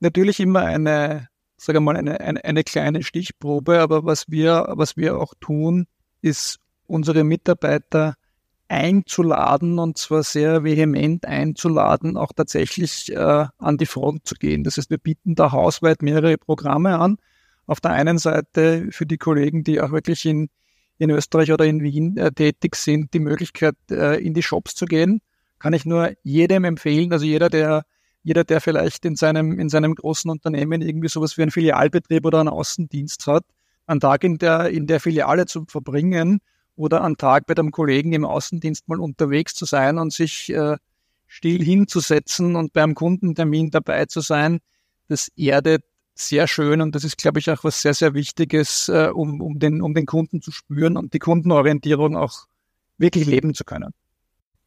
natürlich 0.00 0.40
immer 0.40 0.60
eine, 0.60 1.28
sage 1.56 1.80
mal, 1.80 1.96
eine, 1.96 2.20
eine, 2.20 2.44
eine 2.44 2.64
kleine 2.64 3.02
Stichprobe, 3.02 3.80
aber 3.80 4.04
was 4.04 4.28
wir, 4.28 4.66
was 4.70 4.96
wir 4.96 5.18
auch 5.18 5.34
tun, 5.40 5.86
ist 6.20 6.58
unsere 6.86 7.24
Mitarbeiter 7.24 8.16
einzuladen 8.68 9.78
und 9.78 9.98
zwar 9.98 10.22
sehr 10.22 10.64
vehement 10.64 11.26
einzuladen, 11.26 12.16
auch 12.16 12.32
tatsächlich 12.34 13.12
äh, 13.12 13.46
an 13.58 13.76
die 13.76 13.86
Front 13.86 14.26
zu 14.26 14.34
gehen. 14.34 14.64
Das 14.64 14.78
heißt, 14.78 14.90
wir 14.90 14.98
bieten 14.98 15.34
da 15.34 15.52
hausweit 15.52 16.02
mehrere 16.02 16.38
Programme 16.38 16.98
an, 16.98 17.18
auf 17.66 17.80
der 17.80 17.92
einen 17.92 18.18
Seite 18.18 18.88
für 18.90 19.06
die 19.06 19.18
Kollegen, 19.18 19.64
die 19.64 19.80
auch 19.80 19.92
wirklich 19.92 20.26
in, 20.26 20.48
in 20.98 21.10
Österreich 21.10 21.52
oder 21.52 21.64
in 21.64 21.82
Wien 21.82 22.16
äh, 22.16 22.32
tätig 22.32 22.76
sind, 22.76 23.14
die 23.14 23.20
Möglichkeit, 23.20 23.76
äh, 23.90 24.22
in 24.22 24.34
die 24.34 24.42
Shops 24.42 24.74
zu 24.74 24.86
gehen. 24.86 25.20
Kann 25.58 25.72
ich 25.72 25.84
nur 25.84 26.12
jedem 26.22 26.64
empfehlen, 26.64 27.12
also 27.12 27.24
jeder, 27.24 27.48
der 27.48 27.84
jeder, 28.22 28.44
der 28.44 28.60
vielleicht 28.60 29.04
in 29.04 29.16
seinem, 29.16 29.58
in 29.58 29.68
seinem 29.68 29.94
großen 29.94 30.30
Unternehmen 30.30 30.80
irgendwie 30.80 31.08
sowas 31.08 31.36
wie 31.36 31.42
einen 31.42 31.50
Filialbetrieb 31.50 32.24
oder 32.24 32.40
einen 32.40 32.48
Außendienst 32.48 33.26
hat, 33.26 33.44
einen 33.86 34.00
Tag 34.00 34.24
in 34.24 34.38
der, 34.38 34.70
in 34.70 34.86
der 34.86 35.00
Filiale 35.00 35.46
zu 35.46 35.64
verbringen 35.66 36.40
oder 36.76 37.02
einen 37.02 37.16
Tag 37.16 37.46
bei 37.46 37.54
dem 37.54 37.70
Kollegen 37.72 38.12
im 38.12 38.24
Außendienst 38.24 38.88
mal 38.88 39.00
unterwegs 39.00 39.54
zu 39.54 39.64
sein 39.64 39.98
und 39.98 40.12
sich 40.12 40.52
äh, 40.52 40.76
still 41.26 41.62
hinzusetzen 41.62 42.56
und 42.56 42.72
beim 42.72 42.94
Kundentermin 42.94 43.70
dabei 43.70 44.06
zu 44.06 44.20
sein, 44.20 44.60
das 45.08 45.28
erdet 45.36 45.84
sehr 46.14 46.46
schön 46.46 46.80
und 46.80 46.94
das 46.94 47.04
ist, 47.04 47.18
glaube 47.18 47.38
ich, 47.38 47.50
auch 47.50 47.64
was 47.64 47.82
sehr, 47.82 47.94
sehr 47.94 48.14
Wichtiges, 48.14 48.88
äh, 48.88 49.10
um, 49.12 49.40
um, 49.40 49.58
den, 49.58 49.82
um 49.82 49.94
den 49.94 50.06
Kunden 50.06 50.42
zu 50.42 50.50
spüren 50.50 50.96
und 50.96 51.14
die 51.14 51.18
Kundenorientierung 51.18 52.16
auch 52.16 52.46
wirklich 52.98 53.26
leben 53.26 53.54
zu 53.54 53.64
können. 53.64 53.92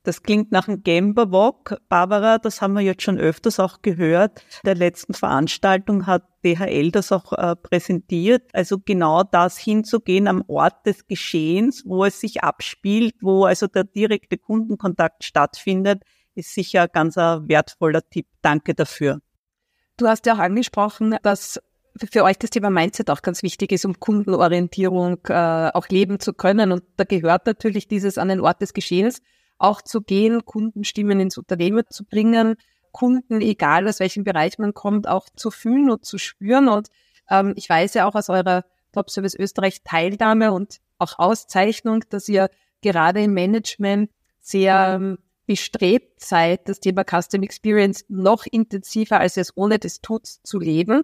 Das 0.05 0.21
klingt 0.21 0.51
nach 0.51 0.67
einem 0.67 0.83
Gamberwalk. 0.83 1.81
Barbara, 1.89 2.37
das 2.37 2.61
haben 2.61 2.73
wir 2.73 2.81
jetzt 2.81 3.01
schon 3.01 3.17
öfters 3.17 3.59
auch 3.59 3.81
gehört. 3.81 4.45
Der 4.63 4.75
letzten 4.75 5.15
Veranstaltung 5.15 6.05
hat 6.05 6.23
DHL 6.43 6.91
das 6.91 7.11
auch 7.11 7.33
äh, 7.33 7.55
präsentiert. 7.55 8.43
Also 8.53 8.77
genau 8.77 9.23
das 9.23 9.57
hinzugehen 9.57 10.27
am 10.27 10.43
Ort 10.47 10.85
des 10.85 11.07
Geschehens, 11.07 11.83
wo 11.87 12.05
es 12.05 12.19
sich 12.19 12.43
abspielt, 12.43 13.15
wo 13.21 13.45
also 13.45 13.65
der 13.65 13.83
direkte 13.83 14.37
Kundenkontakt 14.37 15.23
stattfindet, 15.23 16.03
ist 16.35 16.53
sicher 16.53 16.87
ganz 16.87 17.17
ein 17.17 17.47
wertvoller 17.47 18.07
Tipp. 18.07 18.27
Danke 18.43 18.75
dafür. 18.75 19.21
Du 19.97 20.07
hast 20.07 20.25
ja 20.25 20.33
auch 20.33 20.39
angesprochen, 20.39 21.15
dass 21.23 21.61
für 21.97 22.23
euch 22.23 22.37
das 22.37 22.49
Thema 22.49 22.69
Mindset 22.69 23.09
auch 23.09 23.21
ganz 23.21 23.41
wichtig 23.43 23.71
ist, 23.71 23.85
um 23.85 23.99
Kundenorientierung 23.99 25.19
äh, 25.27 25.71
auch 25.73 25.87
leben 25.87 26.19
zu 26.19 26.33
können. 26.33 26.71
Und 26.71 26.83
da 26.97 27.05
gehört 27.05 27.45
natürlich 27.45 27.87
dieses 27.87 28.17
an 28.17 28.27
den 28.27 28.41
Ort 28.41 28.61
des 28.61 28.73
Geschehens 28.73 29.21
auch 29.57 29.81
zu 29.81 30.01
gehen, 30.01 30.43
Kundenstimmen 30.43 31.19
ins 31.21 31.37
Unternehmen 31.37 31.83
zu 31.89 32.03
bringen, 32.03 32.55
Kunden, 32.91 33.41
egal 33.41 33.87
aus 33.87 33.99
welchem 33.99 34.23
Bereich 34.23 34.57
man 34.57 34.73
kommt, 34.73 35.07
auch 35.07 35.27
zu 35.35 35.51
fühlen 35.51 35.89
und 35.89 36.05
zu 36.05 36.17
spüren. 36.17 36.67
Und 36.67 36.89
ähm, 37.29 37.53
ich 37.55 37.69
weiß 37.69 37.93
ja 37.93 38.07
auch 38.07 38.15
aus 38.15 38.29
eurer 38.29 38.65
Top 38.91 39.09
Service 39.09 39.35
Österreich 39.35 39.83
Teilnahme 39.83 40.51
und 40.51 40.77
auch 40.97 41.19
Auszeichnung, 41.19 42.03
dass 42.09 42.27
ihr 42.27 42.49
gerade 42.81 43.21
im 43.21 43.33
Management 43.33 44.11
sehr 44.39 44.95
ähm, 44.95 45.17
bestrebt 45.45 46.21
seid, 46.21 46.67
das 46.67 46.79
Thema 46.79 47.03
Custom 47.03 47.43
Experience 47.43 48.05
noch 48.07 48.45
intensiver, 48.45 49.19
als 49.19 49.37
ihr 49.37 49.41
es 49.41 49.55
ohne 49.55 49.79
das 49.79 50.01
tut, 50.01 50.25
zu 50.25 50.59
leben. 50.59 51.03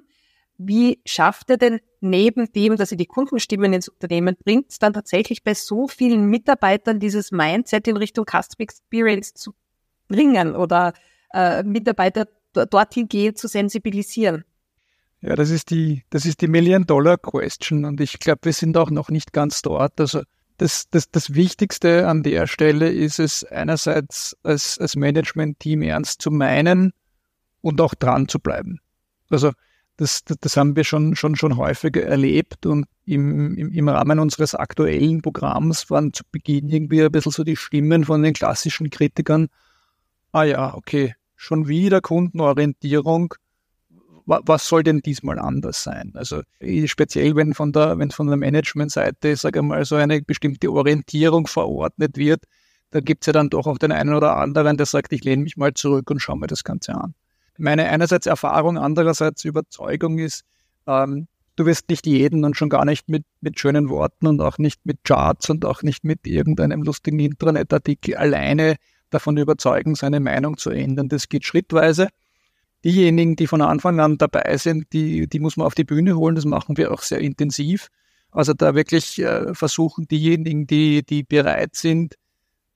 Wie 0.58 1.00
schafft 1.06 1.50
ihr 1.50 1.58
denn 1.58 1.80
neben 2.02 2.52
dem, 2.54 2.76
dass 2.76 2.92
ihr 2.92 2.98
die 2.98 3.06
Kundenstimmen 3.06 3.74
ins 3.74 3.88
Unternehmen 3.88 4.36
bringt, 4.44 4.82
dann 4.82 4.94
tatsächlich 4.94 5.44
bei 5.44 5.54
so 5.54 5.88
vielen 5.88 6.26
Mitarbeitern 6.26 7.00
dieses 7.00 7.32
Mindset 7.32 7.88
in 7.88 7.98
Richtung 7.98 8.26
Custom 8.26 8.60
Experience 8.60 9.34
zu 9.34 9.54
bringen 10.08 10.56
oder 10.56 10.94
äh, 11.34 11.64
Mitarbeiter 11.64 12.28
dorthin 12.54 13.08
gehen 13.08 13.36
zu 13.36 13.48
sensibilisieren? 13.48 14.44
Ja, 15.22 15.36
das 15.36 15.52
ist 15.52 15.70
die, 15.70 16.04
das 16.10 16.26
ist 16.26 16.42
die 16.42 16.48
Million-Dollar-Question 16.48 17.86
und 17.86 18.02
ich 18.02 18.20
glaube, 18.20 18.42
wir 18.44 18.54
sind 18.54 18.76
auch 18.76 18.90
noch 18.90 19.10
nicht 19.10 19.34
ganz 19.34 19.62
dort. 19.62 20.00
Also 20.00 20.24
das, 20.62 20.88
das, 20.92 21.10
das 21.10 21.34
Wichtigste 21.34 22.08
an 22.08 22.22
der 22.22 22.46
Stelle 22.46 22.92
ist 22.92 23.18
es 23.18 23.44
einerseits 23.44 24.38
als, 24.44 24.78
als 24.78 24.96
Management-Team 24.96 25.82
ernst 25.82 26.22
zu 26.22 26.30
meinen 26.30 26.94
und 27.62 27.82
auch 27.82 27.96
dran 27.96 28.28
zu 28.28 28.38
bleiben. 28.38 28.80
Also 29.32 29.54
das, 29.98 30.24
das, 30.24 30.38
das 30.40 30.58
haben 30.58 30.76
wir 30.76 30.84
schon, 30.84 31.16
schon, 31.16 31.36
schon 31.36 31.58
häufiger 31.58 32.04
erlebt 32.04 32.68
und 32.68 32.86
im, 33.06 33.58
im, 33.58 33.72
im 33.72 33.90
Rahmen 33.90 34.20
unseres 34.20 34.54
aktuellen 34.54 35.24
Programms 35.24 35.90
waren 35.90 36.14
zu 36.14 36.24
Beginn 36.32 36.70
irgendwie 36.70 37.02
ein 37.02 37.12
bisschen 37.12 37.32
so 37.32 37.44
die 37.44 37.56
Stimmen 37.56 38.04
von 38.04 38.22
den 38.22 38.34
klassischen 38.34 38.92
Kritikern. 38.92 39.48
Ah 40.32 40.44
ja, 40.44 40.76
okay, 40.76 41.16
schon 41.36 41.70
wieder 41.70 42.02
Kundenorientierung 42.02 43.34
was 44.26 44.68
soll 44.68 44.84
denn 44.84 45.00
diesmal 45.00 45.40
anders 45.40 45.84
sein? 45.84 46.12
Also 46.16 46.42
speziell, 46.86 47.36
wenn 47.36 47.54
von 47.54 47.72
der, 47.72 47.98
wenn 47.98 48.12
von 48.12 48.28
der 48.28 48.38
Managementseite, 48.38 49.36
sage 49.36 49.60
ich 49.60 49.66
mal, 49.66 49.84
so 49.86 49.96
eine 49.96 50.22
bestimmte 50.22 50.72
Orientierung 50.72 51.48
verordnet 51.48 52.18
wird, 52.18 52.44
da 52.92 53.00
gibt 53.00 53.24
es 53.24 53.28
ja 53.28 53.34
dann 53.34 53.50
doch 53.50 53.68
auch 53.68 53.78
den 53.78 53.92
einen 53.92 54.14
oder 54.14 54.36
anderen, 54.38 54.78
der 54.78 54.86
sagt, 54.86 55.14
ich 55.14 55.24
lehne 55.24 55.44
mich 55.44 55.58
mal 55.58 55.74
zurück 55.74 56.10
und 56.12 56.20
schaue 56.20 56.38
mir 56.38 56.48
das 56.48 56.64
Ganze 56.64 56.94
an. 56.94 57.14
Meine 57.58 57.88
einerseits 57.88 58.26
Erfahrung, 58.26 58.78
andererseits 58.78 59.46
Überzeugung 59.46 60.20
ist, 60.20 60.44
ähm, 60.88 61.28
du 61.56 61.66
wirst 61.66 61.90
nicht 61.90 62.06
jeden 62.06 62.44
und 62.44 62.58
schon 62.58 62.70
gar 62.70 62.86
nicht 62.86 63.08
mit, 63.08 63.24
mit 63.40 63.60
schönen 63.60 63.90
Worten 63.90 64.28
und 64.28 64.42
auch 64.42 64.58
nicht 64.58 64.86
mit 64.86 65.04
Charts 65.04 65.50
und 65.50 65.64
auch 65.66 65.84
nicht 65.84 66.04
mit 66.04 66.28
irgendeinem 66.28 66.84
lustigen 66.84 67.20
Intranet-Artikel 67.20 68.16
alleine 68.16 68.76
davon 69.10 69.38
überzeugen, 69.38 69.96
seine 69.96 70.20
Meinung 70.20 70.58
zu 70.58 70.70
ändern. 70.70 71.08
Das 71.10 71.30
geht 71.30 71.46
schrittweise 71.46 72.08
diejenigen, 72.84 73.36
die 73.36 73.48
von 73.48 73.62
Anfang 73.62 74.00
an 74.00 74.18
dabei 74.18 74.58
sind, 74.58 74.92
die, 74.94 75.28
die 75.28 75.40
muss 75.40 75.58
man 75.58 75.68
auf 75.68 75.76
die 75.76 75.84
Bühne 75.84 76.16
holen. 76.16 76.36
Das 76.36 76.46
machen 76.46 76.78
wir 76.78 76.92
auch 76.92 77.02
sehr 77.02 77.20
intensiv. 77.20 77.90
Also 78.32 78.54
da 78.54 78.76
wirklich 78.76 79.20
äh, 79.20 79.54
versuchen 79.54 80.08
diejenigen, 80.08 80.66
die, 80.68 81.04
die 81.04 81.24
bereit 81.24 81.76
sind, 81.76 82.16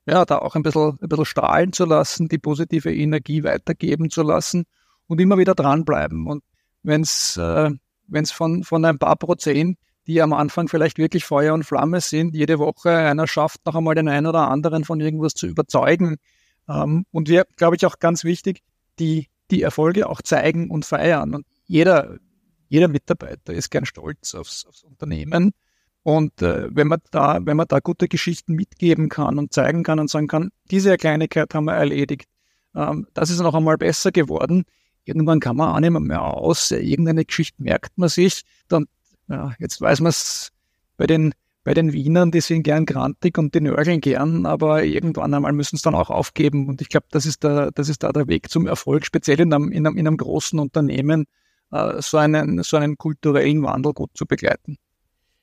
ja, 0.06 0.26
da 0.26 0.38
auch 0.40 0.56
ein 0.56 0.64
bisschen, 0.64 1.00
ein 1.02 1.10
bisschen 1.10 1.26
strahlen 1.26 1.74
zu 1.74 1.86
lassen, 1.86 2.28
die 2.28 2.38
positive 2.38 2.94
Energie 2.94 3.44
weitergeben 3.44 4.10
zu 4.10 4.22
lassen 4.22 4.66
und 5.08 5.20
immer 5.20 5.38
wieder 5.38 5.56
dranbleiben. 5.56 6.28
Und 6.28 6.44
wenn 6.84 7.02
es 7.02 7.38
äh, 7.38 7.72
wenn's 8.08 8.32
von, 8.32 8.64
von 8.64 8.86
ein 8.86 9.00
paar 9.00 9.16
Prozent, 9.16 9.78
die 10.08 10.22
am 10.22 10.34
Anfang 10.34 10.68
vielleicht 10.68 10.98
wirklich 10.98 11.26
Feuer 11.26 11.54
und 11.54 11.64
Flamme 11.64 12.00
sind, 12.02 12.36
jede 12.36 12.60
Woche 12.60 12.92
einer 12.92 13.28
schafft, 13.28 13.66
noch 13.66 13.76
einmal 13.76 13.96
den 13.96 14.08
einen 14.08 14.28
oder 14.28 14.50
anderen 14.50 14.84
von 14.84 15.00
irgendwas 15.00 15.34
zu 15.34 15.48
überzeugen. 15.48 16.18
Ähm, 16.70 17.06
und 17.12 17.28
wir, 17.28 17.46
glaube 17.56 17.76
ich, 17.76 17.86
auch 17.86 18.00
ganz 18.00 18.24
wichtig, 18.24 18.62
die 19.00 19.28
die 19.52 19.62
Erfolge 19.62 20.10
auch 20.10 20.22
zeigen 20.22 20.70
und 20.70 20.86
feiern. 20.86 21.34
Und 21.36 21.46
jeder, 21.66 22.18
jeder 22.68 22.88
Mitarbeiter 22.88 23.54
ist 23.54 23.70
gern 23.70 23.86
stolz 23.86 24.36
aufs, 24.36 24.66
aufs 24.66 24.84
Unternehmen. 24.84 25.52
Und 26.04 26.42
äh, 26.42 26.68
wenn 26.70 26.88
man 26.88 27.00
da, 27.12 27.40
wenn 27.42 27.58
man 27.58 27.68
da 27.68 27.80
gute 27.80 28.08
Geschichten 28.08 28.54
mitgeben 28.54 29.10
kann 29.10 29.40
und 29.40 29.54
zeigen 29.54 29.84
kann 29.84 30.00
und 30.00 30.10
sagen 30.10 30.28
kann, 30.28 30.52
diese 30.70 30.98
Kleinigkeit 30.98 31.54
haben 31.54 31.66
wir 31.66 31.74
erledigt, 31.74 32.30
ähm, 32.76 33.08
das 33.14 33.30
ist 33.32 33.40
noch 33.40 33.56
einmal 33.56 33.78
besser 33.78 34.12
geworden. 34.12 34.66
Irgendwann 35.06 35.40
kann 35.40 35.56
man 35.56 35.70
auch 35.70 35.80
nicht 35.80 35.92
mehr 35.92 36.22
aus. 36.22 36.72
Irgendeine 36.72 37.26
Geschichte 37.26 37.62
merkt 37.62 37.98
man 37.98 38.10
sich. 38.10 38.44
Dann, 38.68 38.86
ja, 39.28 39.54
jetzt 39.60 39.82
weiß 39.82 40.02
man 40.02 40.10
es 40.10 40.52
bei 40.98 41.08
den 41.08 41.34
bei 41.66 41.74
den 41.74 41.94
Wienern, 41.94 42.30
die 42.32 42.42
sind 42.42 42.62
gern 42.62 42.86
grantig 42.86 43.40
und 43.40 43.56
die 43.56 43.60
nörgeln 43.60 44.00
gern, 44.00 44.46
aber 44.46 44.84
irgendwann 44.84 45.34
einmal 45.34 45.52
müssen 45.52 45.78
es 45.78 45.82
dann 45.82 45.96
auch 45.96 46.12
aufgeben. 46.12 46.70
Und 46.70 46.80
ich 46.80 46.90
glaube, 46.90 47.08
das 47.10 47.26
ist 47.26 47.44
der, 47.44 47.72
das 47.72 47.90
ist 47.90 48.04
da 48.04 48.12
der 48.12 48.28
Weg 48.28 48.52
zum 48.52 48.68
Erfolg, 48.68 49.04
speziell 49.04 49.42
in 49.42 49.52
einem, 49.52 49.72
in 49.72 49.88
einem, 49.88 49.98
in 49.98 50.08
einem 50.08 50.18
großen 50.18 50.60
Unternehmen, 50.60 51.26
äh, 51.72 52.04
so 52.04 52.18
einen, 52.18 52.62
so 52.62 52.78
einen 52.78 52.98
kulturellen 52.98 53.64
Wandel 53.64 53.94
gut 53.94 54.12
zu 54.14 54.28
begleiten. 54.28 54.78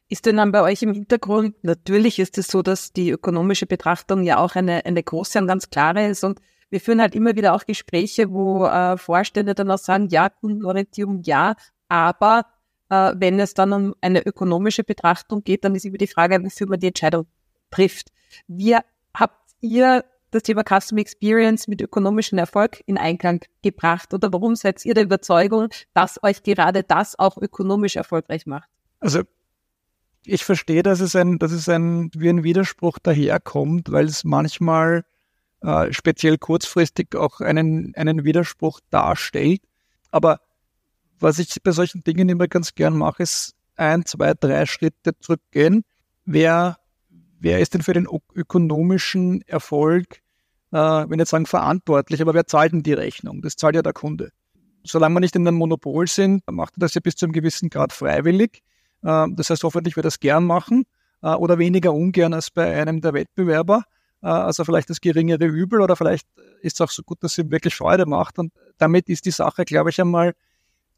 Ist 0.09 0.25
denn 0.25 0.37
dann 0.37 0.53
bei 0.53 0.63
euch 0.63 0.83
im 0.83 0.93
Hintergrund, 0.93 1.57
natürlich 1.65 2.21
ist 2.21 2.39
es 2.39 2.47
so, 2.47 2.63
dass 2.63 2.93
die 2.93 3.11
ökonomische 3.11 3.67
Betrachtung 3.67 4.23
ja 4.23 4.39
auch 4.39 4.55
eine, 4.55 4.87
eine 4.87 5.03
große 5.03 5.41
und 5.41 5.49
ganz 5.49 5.71
klare 5.71 6.07
ist 6.07 6.23
und 6.23 6.41
wir 6.71 6.81
führen 6.81 7.01
halt 7.01 7.17
immer 7.17 7.35
wieder 7.35 7.53
auch 7.53 7.67
Gespräche, 7.67 8.31
wo 8.31 8.65
äh, 8.67 8.97
Vorstände 8.97 9.57
dann 9.57 9.73
auch 9.73 9.79
sagen, 9.79 10.07
ja, 10.09 10.29
Kundenorientierung, 10.29 11.23
ja, 11.25 11.57
aber 11.89 12.47
äh, 12.93 13.15
wenn 13.17 13.41
es 13.41 13.55
dann 13.55 13.73
um 13.73 13.95
eine 14.03 14.25
ökonomische 14.27 14.85
Betrachtung 14.85 15.43
geht, 15.43 15.65
dann 15.65 15.75
ist 15.75 15.87
immer 15.87 15.97
die 15.97 16.07
Frage, 16.07 16.45
wofür 16.45 16.69
man 16.69 16.79
die 16.79 16.89
Entscheidung 16.89 17.27
trifft. 17.71 18.13
Wie 18.49 18.77
habt 19.15 19.55
ihr 19.63 20.05
das 20.31 20.43
Thema 20.43 20.63
Customer 20.63 21.01
Experience 21.01 21.69
mit 21.69 21.81
ökonomischem 21.81 22.37
Erfolg 22.37 22.83
in 22.85 22.99
Einklang 22.99 23.41
gebracht? 23.63 24.13
Oder 24.13 24.31
warum 24.31 24.57
seid 24.57 24.85
ihr 24.85 24.93
der 24.93 25.05
Überzeugung, 25.05 25.69
dass 25.95 26.23
euch 26.23 26.43
gerade 26.43 26.83
das 26.83 27.19
auch 27.19 27.39
ökonomisch 27.39 27.97
erfolgreich 27.97 28.45
macht? 28.45 28.69
Also 29.01 29.23
ich 30.27 30.45
verstehe, 30.45 30.83
dass 30.83 31.01
es 31.01 31.17
ein, 31.17 31.39
dass 31.39 31.53
es 31.53 31.71
ein 31.71 32.11
wie 32.15 32.29
ein 32.29 32.45
Widerspruch 32.45 32.99
daherkommt, 32.99 33.91
weil 33.91 34.05
es 34.05 34.23
manchmal 34.23 35.05
äh, 35.63 35.91
speziell 35.95 36.37
kurzfristig 36.37 37.17
auch 37.17 37.41
einen, 37.41 37.95
einen 37.97 38.25
Widerspruch 38.25 38.81
darstellt. 38.91 39.63
Aber 40.11 40.41
was 41.23 41.39
ich 41.39 41.63
bei 41.63 41.73
solchen 41.73 42.03
Dingen 42.03 42.29
immer 42.29 42.49
ganz 42.49 42.75
gern 42.75 42.97
mache, 42.97 43.23
ist 43.23 43.55
ein, 43.77 44.05
zwei, 44.05 44.35
drei 44.35 44.67
Schritte 44.67 45.19
zurückgehen. 45.21 45.85
Wer, 46.25 46.79
wer 47.39 47.61
ist 47.61 47.75
denn 47.75 47.83
für 47.83 47.95
den 47.95 48.07
ökonomischen 48.35 49.43
Erfolg, 49.43 50.21
äh, 50.73 50.77
wenn 50.77 51.19
jetzt 51.19 51.31
sagen 51.31 51.47
verantwortlich, 51.47 52.21
aber 52.21 52.35
wer 52.35 52.47
zahlt 52.47 52.73
denn 52.73 52.83
die 52.83 52.93
Rechnung? 52.93 53.43
Das 53.43 53.57
zahlt 53.57 53.75
ja 53.75 53.83
der 53.83 53.93
Kunde. 53.93 54.31
Solange 54.85 55.15
wir 55.15 55.21
nicht 55.21 55.37
in 55.37 55.47
einem 55.47 55.59
Monopol 55.59 56.09
sind, 56.09 56.43
macht 56.51 56.77
er 56.77 56.81
das 56.81 56.95
ja 56.95 57.01
bis 57.01 57.15
zu 57.15 57.27
einem 57.27 57.33
gewissen 57.33 57.71
Grad 57.71 57.93
freiwillig. 57.93 58.63
Äh, 59.03 59.27
das 59.31 59.51
heißt, 59.51 59.63
hoffentlich 59.65 59.97
wird 59.97 60.05
er 60.05 60.09
das 60.09 60.21
gern 60.21 60.45
machen 60.45 60.85
äh, 61.23 61.29
oder 61.29 61.59
weniger 61.59 61.93
ungern 61.93 62.35
als 62.35 62.51
bei 62.51 62.81
einem 62.81 63.01
der 63.01 63.15
Wettbewerber. 63.15 63.85
Äh, 64.23 64.27
also 64.27 64.65
vielleicht 64.65 64.91
das 64.91 65.01
geringere 65.01 65.47
Übel 65.47 65.81
oder 65.81 65.97
vielleicht 65.97 66.27
ist 66.63 66.77
es 66.77 66.81
auch 66.81 66.91
so 66.91 67.03
gut, 67.03 67.23
dass 67.23 67.33
es 67.33 67.39
ihm 67.39 67.51
wirklich 67.51 67.75
Freude 67.75 68.07
macht. 68.07 68.39
Und 68.39 68.53
damit 68.79 69.09
ist 69.09 69.25
die 69.25 69.31
Sache, 69.31 69.65
glaube 69.65 69.91
ich, 69.91 70.01
einmal 70.01 70.35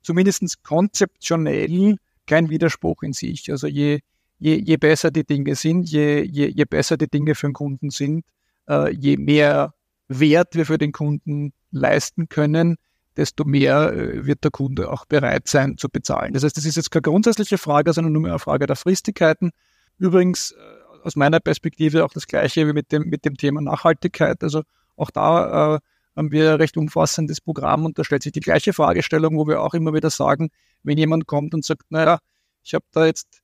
zumindest 0.05 0.63
konzeptionell 0.63 1.97
kein 2.27 2.49
Widerspruch 2.51 3.03
in 3.03 3.13
sich. 3.13 3.51
Also 3.51 3.67
je, 3.67 4.01
je, 4.39 4.57
je 4.57 4.77
besser 4.77 5.11
die 5.11 5.25
Dinge 5.25 5.55
sind, 5.57 5.91
je, 5.91 6.23
je, 6.23 6.49
je 6.49 6.65
besser 6.65 6.97
die 6.97 7.09
Dinge 7.09 7.35
für 7.35 7.49
den 7.49 7.55
Kunden 7.55 7.91
sind, 7.91 8.25
äh, 8.69 8.95
je 8.95 9.17
mehr 9.17 9.75
Wert 10.09 10.55
wir 10.55 10.67
für 10.67 10.79
den 10.79 10.93
Kunden 10.93 11.53
leisten 11.71 12.29
können, 12.29 12.77
desto 13.17 13.45
mehr 13.45 13.93
äh, 13.93 14.27
wird 14.27 14.45
der 14.45 14.51
Kunde 14.51 14.91
auch 14.91 15.07
bereit 15.07 15.49
sein 15.49 15.79
zu 15.79 15.89
bezahlen. 15.89 16.33
Das 16.33 16.45
heißt, 16.45 16.57
das 16.57 16.65
ist 16.65 16.77
jetzt 16.77 16.91
keine 16.91 17.03
grundsätzliche 17.03 17.59
Frage, 17.59 17.93
sondern 17.93 18.13
nur 18.13 18.27
eine 18.29 18.39
Frage 18.39 18.67
der 18.67 18.77
Fristigkeiten. 18.77 19.51
Übrigens 19.99 20.53
äh, 20.53 21.05
aus 21.05 21.17
meiner 21.17 21.41
Perspektive 21.41 22.05
auch 22.05 22.13
das 22.13 22.27
Gleiche 22.27 22.67
wie 22.67 22.73
mit 22.73 22.93
dem, 22.93 23.05
mit 23.05 23.25
dem 23.25 23.37
Thema 23.37 23.61
Nachhaltigkeit. 23.61 24.43
Also 24.43 24.63
auch 24.97 25.11
da 25.11 25.77
äh, 25.77 25.79
haben 26.17 26.31
wir 26.31 26.53
ein 26.53 26.57
recht 26.57 26.77
umfassendes 26.77 27.41
Programm 27.41 27.85
und 27.85 27.99
da 27.99 28.05
stellt 28.05 28.23
sich 28.23 28.33
die 28.33 28.41
gleiche 28.41 28.73
Fragestellung, 28.73 29.37
wo 29.37 29.47
wir 29.47 29.61
auch 29.63 29.75
immer 29.75 29.93
wieder 29.95 30.11
sagen, 30.11 30.51
wenn 30.83 30.99
jemand 30.99 31.27
kommt 31.27 31.55
und 31.55 31.65
sagt, 31.65 31.91
naja, 31.91 32.19
ich 32.63 32.75
habe 32.75 32.85
da 32.93 33.07
jetzt, 33.07 33.43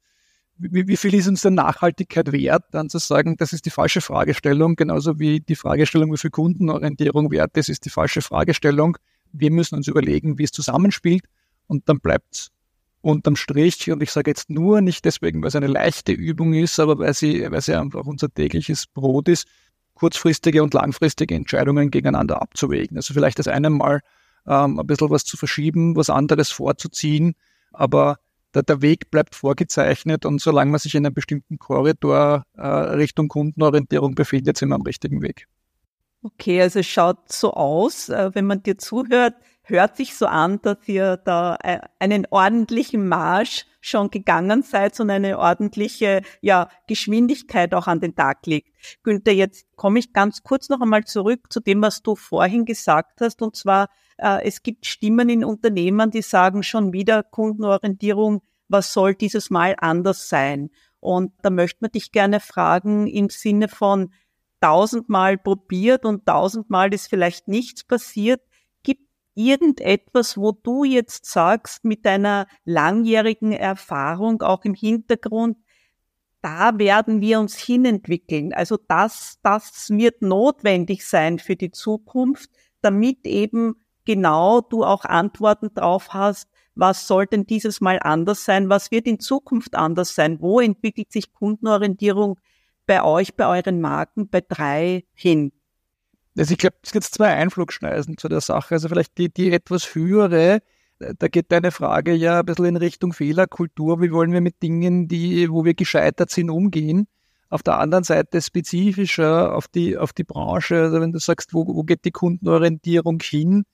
wie, 0.57 0.87
wie 0.87 0.97
viel 0.97 1.15
ist 1.15 1.29
uns 1.29 1.43
denn 1.43 1.55
Nachhaltigkeit 1.55 2.33
wert, 2.33 2.65
dann 2.73 2.89
zu 2.89 2.99
sagen, 2.99 3.37
das 3.37 3.53
ist 3.53 3.67
die 3.67 3.71
falsche 3.71 4.01
Fragestellung, 4.01 4.77
genauso 4.77 5.19
wie 5.19 5.41
die 5.41 5.57
Fragestellung, 5.57 6.13
wie 6.13 6.19
viel 6.19 6.31
Kundenorientierung 6.31 7.31
wert 7.31 7.57
ist, 7.57 7.69
ist 7.69 7.85
die 7.85 7.91
falsche 7.91 8.23
Fragestellung. 8.23 8.97
Wir 9.33 9.51
müssen 9.51 9.77
uns 9.77 9.89
überlegen, 9.89 10.39
wie 10.39 10.45
es 10.45 10.53
zusammenspielt 10.53 11.25
und 11.67 11.89
dann 11.89 12.01
bleibt 12.01 12.51
unterm 13.03 13.37
Strich, 13.37 13.91
und 13.91 14.03
ich 14.03 14.11
sage 14.11 14.31
jetzt 14.31 14.51
nur 14.51 14.81
nicht 14.81 15.05
deswegen, 15.05 15.41
weil 15.41 15.49
es 15.49 15.57
eine 15.57 15.69
leichte 15.69 16.13
Übung 16.13 16.53
ist, 16.53 16.79
aber 16.79 16.99
weil 16.99 17.15
sie, 17.15 17.51
weil 17.51 17.63
sie 17.63 17.75
einfach 17.75 18.05
unser 18.05 18.29
tägliches 18.29 18.87
Brot 18.87 19.29
ist, 19.29 19.47
kurzfristige 20.01 20.63
und 20.63 20.73
langfristige 20.73 21.35
Entscheidungen 21.35 21.91
gegeneinander 21.91 22.41
abzuwägen. 22.41 22.97
Also 22.97 23.13
vielleicht 23.13 23.39
das 23.39 23.49
eine 23.49 23.69
Mal 23.69 24.01
ähm, 24.47 24.81
ein 24.81 24.87
bisschen 24.87 25.11
was 25.11 25.27
zu 25.27 25.37
verschieben, 25.37 25.95
was 25.95 26.09
anderes 26.09 26.51
vorzuziehen, 26.51 27.35
aber 27.71 28.17
der, 28.55 28.63
der 28.63 28.81
Weg 28.81 29.11
bleibt 29.11 29.35
vorgezeichnet 29.35 30.25
und 30.25 30.41
solange 30.41 30.71
man 30.71 30.81
sich 30.81 30.95
in 30.95 31.05
einem 31.05 31.15
bestimmten 31.15 31.59
Korridor 31.59 32.47
äh, 32.57 32.67
Richtung 32.67 33.29
Kundenorientierung 33.29 34.15
befindet, 34.15 34.57
sind 34.57 34.71
wir 34.71 34.77
am 34.77 34.83
richtigen 34.83 35.21
Weg. 35.21 35.47
Okay, 36.23 36.63
also 36.63 36.79
es 36.79 36.87
schaut 36.87 37.31
so 37.31 37.53
aus, 37.53 38.09
äh, 38.09 38.31
wenn 38.33 38.47
man 38.47 38.63
dir 38.63 38.79
zuhört, 38.79 39.35
hört 39.71 39.97
sich 39.97 40.17
so 40.17 40.27
an, 40.27 40.61
dass 40.63 40.77
ihr 40.87 41.17
da 41.17 41.57
äh, 41.63 41.81
einen 41.99 42.27
ordentlichen 42.31 43.09
Marsch 43.09 43.67
schon 43.81 44.11
gegangen 44.11 44.63
seid 44.63 44.99
und 45.01 45.11
eine 45.11 45.39
ordentliche 45.39 46.23
ja, 46.41 46.69
Geschwindigkeit 46.87 47.73
auch 47.75 47.87
an 47.87 48.01
den 48.01 48.15
Tag 48.15 48.47
legt. 48.47 48.69
Günther, 49.03 49.33
jetzt 49.33 49.67
komme 49.77 49.99
ich 49.99 50.13
ganz 50.13 50.43
kurz 50.43 50.69
noch 50.69 50.81
einmal 50.81 51.05
zurück 51.05 51.47
zu 51.51 51.61
dem, 51.61 51.81
was 51.81 52.03
du 52.03 52.15
vorhin 52.15 52.65
gesagt 52.65 53.21
hast, 53.21 53.41
und 53.41 53.57
zwar, 53.57 53.89
äh, 54.19 54.47
es 54.47 54.63
gibt 54.63 54.87
Stimmen 54.87 55.29
in 55.29 55.45
Unternehmen, 55.45 56.11
die 56.11 56.23
sagen 56.23 56.63
schon 56.63 56.93
wieder 56.93 57.23
Kundenorientierung, 57.23 58.43
was 58.69 58.93
soll 58.93 59.15
dieses 59.15 59.51
Mal 59.51 59.75
anders 59.79 60.29
sein? 60.29 60.71
Und 61.01 61.33
da 61.43 61.51
möchte 61.51 61.79
man 61.81 61.91
dich 61.91 62.13
gerne 62.13 62.41
fragen 62.41 63.07
im 63.07 63.31
Sinne 63.31 63.69
von 63.69 64.13
tausendmal 64.61 65.39
probiert 65.39 66.05
und 66.05 66.27
tausendmal 66.27 66.93
ist 66.93 67.09
vielleicht 67.09 67.49
nichts 67.49 67.83
passiert 67.83 68.43
irgendetwas, 69.35 70.37
wo 70.37 70.53
du 70.53 70.85
jetzt 70.85 71.27
sagst, 71.27 71.85
mit 71.85 72.05
deiner 72.05 72.47
langjährigen 72.65 73.53
Erfahrung 73.53 74.43
auch 74.43 74.65
im 74.65 74.75
Hintergrund, 74.75 75.59
da 76.43 76.79
werden 76.79 77.21
wir 77.21 77.39
uns 77.39 77.57
hinentwickeln. 77.57 78.53
Also 78.53 78.79
das, 78.89 79.39
das 79.43 79.91
wird 79.91 80.23
notwendig 80.23 81.07
sein 81.07 81.39
für 81.39 81.57
die 81.57 81.71
Zukunft, 81.71 82.51
damit 82.81 83.27
eben 83.27 83.75
genau 84.05 84.61
du 84.61 84.85
auch 84.85 85.05
Antworten 85.05 85.73
drauf 85.75 86.15
hast, 86.15 86.49
was 86.75 87.07
soll 87.07 87.27
denn 87.27 87.45
dieses 87.47 87.81
Mal 87.81 87.99
anders 88.01 88.45
sein? 88.45 88.71
Was 88.71 88.91
wird 88.91 89.07
in 89.07 89.21
Zukunft 89.21 89.75
anders 89.75 90.15
sein? 90.15 90.41
Wo 90.41 90.61
entwickelt 90.61 91.13
sich 91.13 91.33
Kundenorientierung 91.33 92.41
bei 92.87 93.03
euch, 93.03 93.37
bei 93.37 93.47
euren 93.47 93.81
Marken, 93.81 94.29
bei 94.29 94.41
drei 94.41 95.05
hin? 95.13 95.53
Also 96.41 96.53
ich 96.53 96.59
glaube, 96.59 96.77
es 96.83 96.93
gibt 96.93 97.05
zwei 97.05 97.35
Einflugschneisen 97.35 98.17
zu 98.17 98.29
der 98.29 98.41
Sache. 98.41 98.75
Also 98.75 98.89
vielleicht 98.89 99.19
die, 99.19 99.29
die 99.29 99.53
etwas 99.53 99.95
höhere, 99.95 100.63
da 100.99 101.29
geht 101.29 101.53
deine 101.53 101.71
Frage 101.71 102.15
ja 102.15 102.41
ein 102.41 102.47
bisschen 102.47 102.65
in 102.65 102.77
Richtung 102.77 103.13
Fehlerkultur. 103.13 104.01
Wie 104.01 104.11
wollen 104.11 104.33
wir 104.33 104.41
mit 104.41 104.63
Dingen, 104.63 105.07
die, 105.07 105.51
wo 105.51 105.67
wir 105.67 105.75
gescheitert 105.75 106.31
sind, 106.31 106.49
umgehen? 106.49 107.09
Auf 107.51 107.63
der 107.63 107.79
anderen 107.79 108.05
Seite 108.05 108.41
spezifischer 108.41 109.55
auf 109.55 109.69
die, 109.69 109.99
auf 109.99 110.15
die 110.15 110.25
Branche. 110.25 110.81
Also 110.81 111.03
wenn 111.03 111.13
du 111.13 111.19
sagst, 111.19 111.53
wo, 111.53 111.67
wo 111.67 111.83
geht 111.83 112.07
die 112.07 112.11
Kundenorientierung 112.11 113.21
hin, 113.23 113.65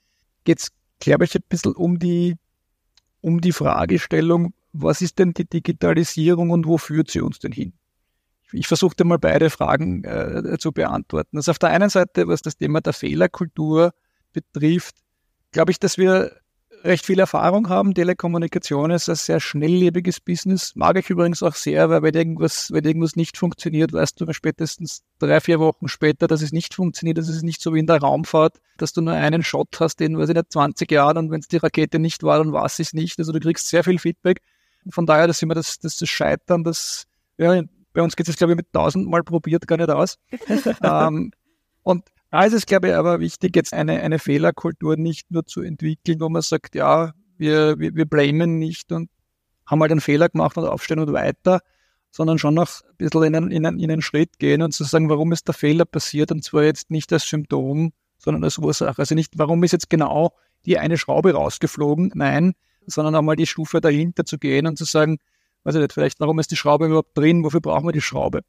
geht 0.42 0.58
es, 0.58 0.72
glaube 0.98 1.24
ich, 1.24 1.36
ein 1.36 1.44
bisschen 1.48 1.72
um 1.72 2.00
die, 2.00 2.34
um 3.20 3.40
die 3.40 3.52
Fragestellung, 3.52 4.54
was 4.72 5.02
ist 5.02 5.20
denn 5.20 5.34
die 5.34 5.48
Digitalisierung 5.48 6.50
und 6.50 6.66
wo 6.66 6.78
führt 6.78 7.12
sie 7.12 7.20
uns 7.20 7.38
denn 7.38 7.52
hin? 7.52 7.74
Ich 8.52 8.68
versuchte 8.68 9.04
mal 9.04 9.18
beide 9.18 9.50
Fragen 9.50 10.04
äh, 10.04 10.56
zu 10.58 10.72
beantworten. 10.72 11.36
Also 11.36 11.50
auf 11.50 11.58
der 11.58 11.70
einen 11.70 11.90
Seite, 11.90 12.28
was 12.28 12.42
das 12.42 12.56
Thema 12.56 12.80
der 12.80 12.92
Fehlerkultur 12.92 13.92
betrifft, 14.32 14.96
glaube 15.52 15.72
ich, 15.72 15.80
dass 15.80 15.98
wir 15.98 16.32
recht 16.84 17.04
viel 17.04 17.18
Erfahrung 17.18 17.68
haben. 17.68 17.94
Telekommunikation 17.94 18.90
ist 18.90 19.08
ein 19.08 19.16
sehr 19.16 19.40
schnelllebiges 19.40 20.20
Business. 20.20 20.74
Mag 20.76 20.96
ich 20.98 21.10
übrigens 21.10 21.42
auch 21.42 21.54
sehr, 21.54 21.90
weil 21.90 22.02
wenn 22.02 22.14
irgendwas, 22.14 22.70
wenn 22.72 22.84
irgendwas 22.84 23.16
nicht 23.16 23.36
funktioniert, 23.36 23.92
weißt 23.92 24.20
du 24.20 24.32
spätestens 24.32 25.02
drei, 25.18 25.40
vier 25.40 25.58
Wochen 25.58 25.88
später, 25.88 26.26
dass 26.26 26.42
es 26.42 26.52
nicht 26.52 26.74
funktioniert. 26.74 27.18
Das 27.18 27.28
ist 27.28 27.42
nicht 27.42 27.60
so 27.60 27.74
wie 27.74 27.80
in 27.80 27.86
der 27.86 28.00
Raumfahrt, 28.00 28.60
dass 28.78 28.92
du 28.92 29.00
nur 29.00 29.14
einen 29.14 29.42
Shot 29.42 29.80
hast, 29.80 30.00
den, 30.00 30.18
weiß 30.18 30.28
ich 30.28 30.36
nicht, 30.36 30.52
20 30.52 30.90
Jahren 30.90 31.18
und 31.18 31.30
wenn 31.30 31.40
es 31.40 31.48
die 31.48 31.56
Rakete 31.56 31.98
nicht 31.98 32.22
war, 32.22 32.38
dann 32.38 32.52
war 32.52 32.64
es 32.64 32.92
nicht. 32.92 33.18
Also 33.18 33.32
du 33.32 33.40
kriegst 33.40 33.68
sehr 33.68 33.84
viel 33.84 33.98
Feedback. 33.98 34.40
Von 34.88 35.06
daher, 35.06 35.26
das 35.26 35.38
ist 35.38 35.42
immer 35.42 35.54
das, 35.54 35.78
das, 35.78 35.96
das 35.96 36.08
Scheitern, 36.08 36.62
das 36.62 37.06
ja, 37.38 37.62
bei 37.96 38.02
uns 38.02 38.14
geht 38.14 38.28
es, 38.28 38.36
glaube 38.36 38.52
ich, 38.52 38.56
mit 38.58 38.72
tausendmal 38.74 39.22
probiert 39.22 39.66
gar 39.66 39.78
nicht 39.78 39.88
aus. 39.88 40.18
ähm, 40.82 41.32
und 41.82 42.04
da 42.30 42.44
ist 42.44 42.52
es, 42.52 42.66
glaube 42.66 42.88
ich, 42.88 42.94
aber 42.94 43.20
wichtig, 43.20 43.56
jetzt 43.56 43.72
eine, 43.72 44.02
eine 44.02 44.18
Fehlerkultur 44.18 44.98
nicht 44.98 45.30
nur 45.30 45.46
zu 45.46 45.62
entwickeln, 45.62 46.20
wo 46.20 46.28
man 46.28 46.42
sagt, 46.42 46.74
ja, 46.74 47.12
wir, 47.38 47.78
wir, 47.78 47.94
wir 47.94 48.04
blamen 48.04 48.58
nicht 48.58 48.92
und 48.92 49.08
haben 49.64 49.80
halt 49.80 49.92
einen 49.92 50.02
Fehler 50.02 50.28
gemacht 50.28 50.58
und 50.58 50.66
aufstehen 50.66 50.98
und 50.98 51.10
weiter, 51.14 51.60
sondern 52.10 52.38
schon 52.38 52.52
noch 52.52 52.68
ein 52.82 52.96
bisschen 52.98 53.22
in 53.22 53.34
einen, 53.34 53.50
in, 53.50 53.64
einen, 53.64 53.78
in 53.78 53.90
einen 53.90 54.02
Schritt 54.02 54.38
gehen 54.38 54.60
und 54.60 54.72
zu 54.72 54.84
sagen, 54.84 55.08
warum 55.08 55.32
ist 55.32 55.48
der 55.48 55.54
Fehler 55.54 55.86
passiert 55.86 56.30
und 56.30 56.44
zwar 56.44 56.64
jetzt 56.64 56.90
nicht 56.90 57.10
als 57.14 57.26
Symptom, 57.26 57.94
sondern 58.18 58.44
als 58.44 58.58
Ursache. 58.58 58.98
Also 58.98 59.14
nicht, 59.14 59.38
warum 59.38 59.64
ist 59.64 59.72
jetzt 59.72 59.88
genau 59.88 60.34
die 60.66 60.78
eine 60.78 60.98
Schraube 60.98 61.32
rausgeflogen, 61.32 62.12
nein, 62.14 62.52
sondern 62.86 63.14
einmal 63.14 63.36
die 63.36 63.46
Stufe 63.46 63.80
dahinter 63.80 64.26
zu 64.26 64.36
gehen 64.36 64.66
und 64.66 64.76
zu 64.76 64.84
sagen, 64.84 65.16
weiß 65.66 65.74
ich 65.74 65.80
nicht, 65.80 65.92
vielleicht, 65.92 66.20
warum 66.20 66.38
ist 66.38 66.52
die 66.52 66.56
Schraube 66.56 66.86
überhaupt 66.86 67.18
drin, 67.18 67.42
wofür 67.42 67.60
brauchen 67.60 67.86
wir 67.86 67.92
die 67.92 68.00
Schraube? 68.00 68.42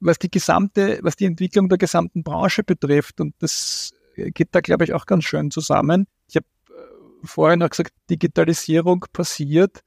Was 0.00 0.18
die 0.18 0.30
gesamte, 0.30 0.98
was 1.02 1.14
die 1.14 1.24
Entwicklung 1.24 1.68
der 1.68 1.78
gesamten 1.78 2.24
Branche 2.24 2.64
betrifft, 2.64 3.20
und 3.20 3.34
das 3.38 3.92
geht 4.16 4.48
da, 4.50 4.60
glaube 4.60 4.82
ich, 4.82 4.92
auch 4.92 5.06
ganz 5.06 5.24
schön 5.24 5.52
zusammen. 5.52 6.06
Ich 6.28 6.34
habe 6.34 6.46
äh, 6.68 7.26
vorhin 7.26 7.60
noch 7.60 7.70
gesagt, 7.70 7.92
Digitalisierung 8.10 9.06
passiert. 9.12 9.82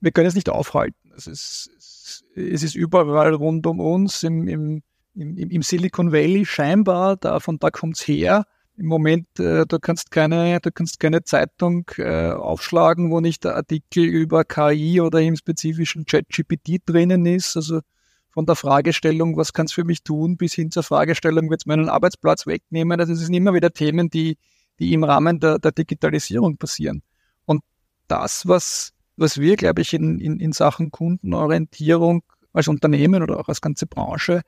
Wir 0.00 0.12
können 0.12 0.28
es 0.28 0.34
nicht 0.34 0.50
aufhalten. 0.50 1.10
Es 1.16 1.26
ist, 1.26 1.70
es 2.34 2.62
ist 2.62 2.74
überall 2.74 3.32
rund 3.32 3.66
um 3.66 3.80
uns, 3.80 4.22
im, 4.22 4.46
im, 4.46 4.82
im, 5.14 5.62
Silicon 5.62 6.12
Valley 6.12 6.44
scheinbar, 6.44 7.16
da, 7.16 7.40
von 7.40 7.58
da 7.58 7.70
kommt's 7.70 8.06
her 8.06 8.44
im 8.76 8.86
Moment, 8.86 9.26
äh, 9.38 9.64
du 9.66 9.78
kannst 9.78 10.10
keine, 10.10 10.60
du 10.60 10.70
kannst 10.70 11.00
keine 11.00 11.24
Zeitung 11.24 11.90
äh, 11.96 12.30
aufschlagen, 12.30 13.10
wo 13.10 13.20
nicht 13.20 13.44
der 13.44 13.56
Artikel 13.56 14.04
über 14.04 14.44
KI 14.44 15.00
oder 15.00 15.20
im 15.20 15.36
spezifischen 15.36 16.04
ChatGPT 16.04 16.82
drinnen 16.84 17.24
ist. 17.26 17.56
Also 17.56 17.80
von 18.30 18.44
der 18.44 18.54
Fragestellung, 18.54 19.36
was 19.36 19.52
kannst 19.52 19.72
du 19.72 19.80
für 19.80 19.86
mich 19.86 20.02
tun, 20.02 20.36
bis 20.36 20.54
hin 20.54 20.70
zur 20.70 20.82
Fragestellung, 20.82 21.48
wird 21.48 21.62
es 21.62 21.66
meinen 21.66 21.88
Arbeitsplatz 21.88 22.46
wegnehmen. 22.46 23.00
Also 23.00 23.14
es 23.14 23.20
sind 23.20 23.34
immer 23.34 23.54
wieder 23.54 23.72
Themen, 23.72 24.10
die, 24.10 24.36
die 24.78 24.92
im 24.92 25.04
Rahmen 25.04 25.40
der, 25.40 25.58
der 25.58 25.72
Digitalisierung 25.72 26.58
passieren. 26.58 27.02
Und 27.46 27.62
das, 28.08 28.46
was, 28.46 28.92
was 29.16 29.40
wir, 29.40 29.56
glaube 29.56 29.80
ich, 29.80 29.94
in, 29.94 30.20
in, 30.20 30.38
in 30.38 30.52
Sachen 30.52 30.90
Kundenorientierung 30.90 32.22
als 32.52 32.68
Unternehmen 32.68 33.22
oder 33.22 33.40
auch 33.40 33.48
als 33.48 33.62
ganze 33.62 33.86
Branche 33.86 34.42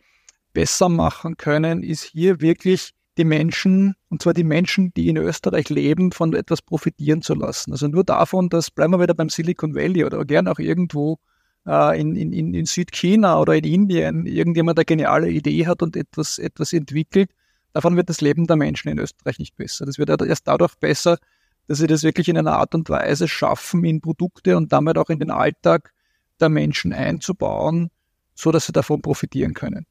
besser 0.52 0.88
machen 0.88 1.36
können, 1.36 1.82
ist 1.82 2.02
hier 2.02 2.40
wirklich 2.40 2.92
die 3.18 3.24
Menschen, 3.24 3.94
und 4.08 4.22
zwar 4.22 4.32
die 4.32 4.44
Menschen, 4.44 4.92
die 4.94 5.08
in 5.08 5.16
Österreich 5.16 5.68
leben, 5.68 6.12
von 6.12 6.32
etwas 6.34 6.62
profitieren 6.62 7.20
zu 7.20 7.34
lassen. 7.34 7.72
Also 7.72 7.88
nur 7.88 8.04
davon, 8.04 8.48
dass, 8.48 8.70
bleiben 8.70 8.92
wir 8.92 9.00
wieder 9.00 9.14
beim 9.14 9.28
Silicon 9.28 9.74
Valley 9.74 10.04
oder 10.04 10.24
gern 10.24 10.48
auch 10.48 10.60
irgendwo 10.60 11.18
äh, 11.66 12.00
in, 12.00 12.14
in, 12.16 12.54
in 12.54 12.64
Südchina 12.64 13.38
oder 13.40 13.54
in 13.54 13.64
Indien 13.64 14.26
irgendjemand 14.26 14.78
eine 14.78 14.84
geniale 14.84 15.28
Idee 15.30 15.66
hat 15.66 15.82
und 15.82 15.96
etwas, 15.96 16.38
etwas 16.38 16.72
entwickelt, 16.72 17.30
davon 17.72 17.96
wird 17.96 18.08
das 18.08 18.20
Leben 18.20 18.46
der 18.46 18.56
Menschen 18.56 18.88
in 18.88 18.98
Österreich 18.98 19.38
nicht 19.38 19.56
besser. 19.56 19.84
Das 19.84 19.98
wird 19.98 20.08
erst 20.22 20.46
dadurch 20.46 20.76
besser, 20.76 21.18
dass 21.66 21.78
sie 21.78 21.86
das 21.86 22.04
wirklich 22.04 22.28
in 22.28 22.38
einer 22.38 22.54
Art 22.54 22.74
und 22.74 22.88
Weise 22.88 23.28
schaffen, 23.28 23.84
in 23.84 24.00
Produkte 24.00 24.56
und 24.56 24.72
damit 24.72 24.96
auch 24.96 25.10
in 25.10 25.18
den 25.18 25.30
Alltag 25.30 25.92
der 26.40 26.48
Menschen 26.48 26.92
einzubauen, 26.92 27.90
so 28.34 28.52
dass 28.52 28.66
sie 28.66 28.72
davon 28.72 29.02
profitieren 29.02 29.54
können 29.54 29.86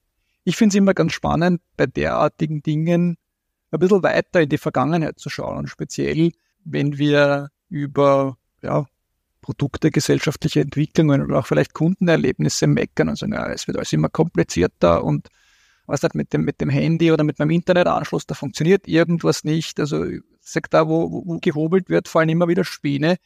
ich 0.47 0.55
finde 0.55 0.71
es 0.71 0.75
immer 0.75 0.93
ganz 0.93 1.11
spannend, 1.11 1.61
bei 1.75 1.87
derartigen 1.87 2.63
Dingen 2.63 3.17
ein 3.69 3.79
bisschen 3.79 4.01
weiter 4.01 4.39
in 4.39 4.47
die 4.47 4.57
Vergangenheit 4.57 5.19
zu 5.19 5.29
schauen. 5.29 5.57
Und 5.57 5.67
speziell, 5.67 6.31
wenn 6.63 6.97
wir 6.97 7.49
über 7.67 8.37
ja, 8.61 8.85
Produkte, 9.41 9.91
gesellschaftliche 9.91 10.61
Entwicklungen 10.61 11.21
oder 11.21 11.39
auch 11.39 11.45
vielleicht 11.45 11.73
Kundenerlebnisse 11.73 12.65
meckern 12.65 13.09
und 13.09 13.17
sagen, 13.17 13.33
ja, 13.33 13.45
es 13.51 13.67
wird 13.67 13.75
alles 13.75 13.91
immer 13.91 14.07
komplizierter 14.07 15.03
und 15.03 15.27
was 15.85 16.03
hat 16.03 16.15
mit 16.15 16.31
dem, 16.31 16.45
mit 16.45 16.61
dem 16.61 16.69
Handy 16.69 17.11
oder 17.11 17.25
mit 17.25 17.39
meinem 17.39 17.51
Internetanschluss, 17.51 18.25
da 18.25 18.33
funktioniert 18.33 18.87
irgendwas 18.87 19.43
nicht. 19.43 19.81
Also 19.81 20.05
sag 20.39 20.69
da, 20.69 20.87
wo, 20.87 21.11
wo 21.11 21.39
gehobelt 21.41 21.89
wird, 21.89 22.07
fallen 22.07 22.29
immer 22.29 22.47
wieder 22.47 22.63
Späne. 22.63 23.17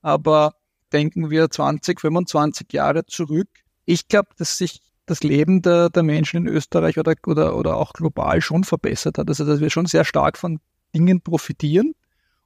Aber 0.00 0.54
denken 0.92 1.28
wir 1.28 1.50
20, 1.50 2.00
25 2.00 2.72
Jahre 2.72 3.04
zurück. 3.04 3.48
Ich 3.84 4.06
glaube, 4.06 4.28
dass 4.36 4.58
sich 4.58 4.80
das 5.10 5.22
Leben 5.22 5.62
der, 5.62 5.90
der 5.90 6.02
Menschen 6.02 6.46
in 6.46 6.48
Österreich 6.48 6.98
oder, 6.98 7.14
oder, 7.26 7.56
oder 7.56 7.76
auch 7.76 7.92
global 7.92 8.40
schon 8.40 8.64
verbessert 8.64 9.18
hat. 9.18 9.28
Also 9.28 9.44
dass 9.44 9.60
wir 9.60 9.70
schon 9.70 9.86
sehr 9.86 10.04
stark 10.04 10.38
von 10.38 10.60
Dingen 10.94 11.20
profitieren. 11.20 11.94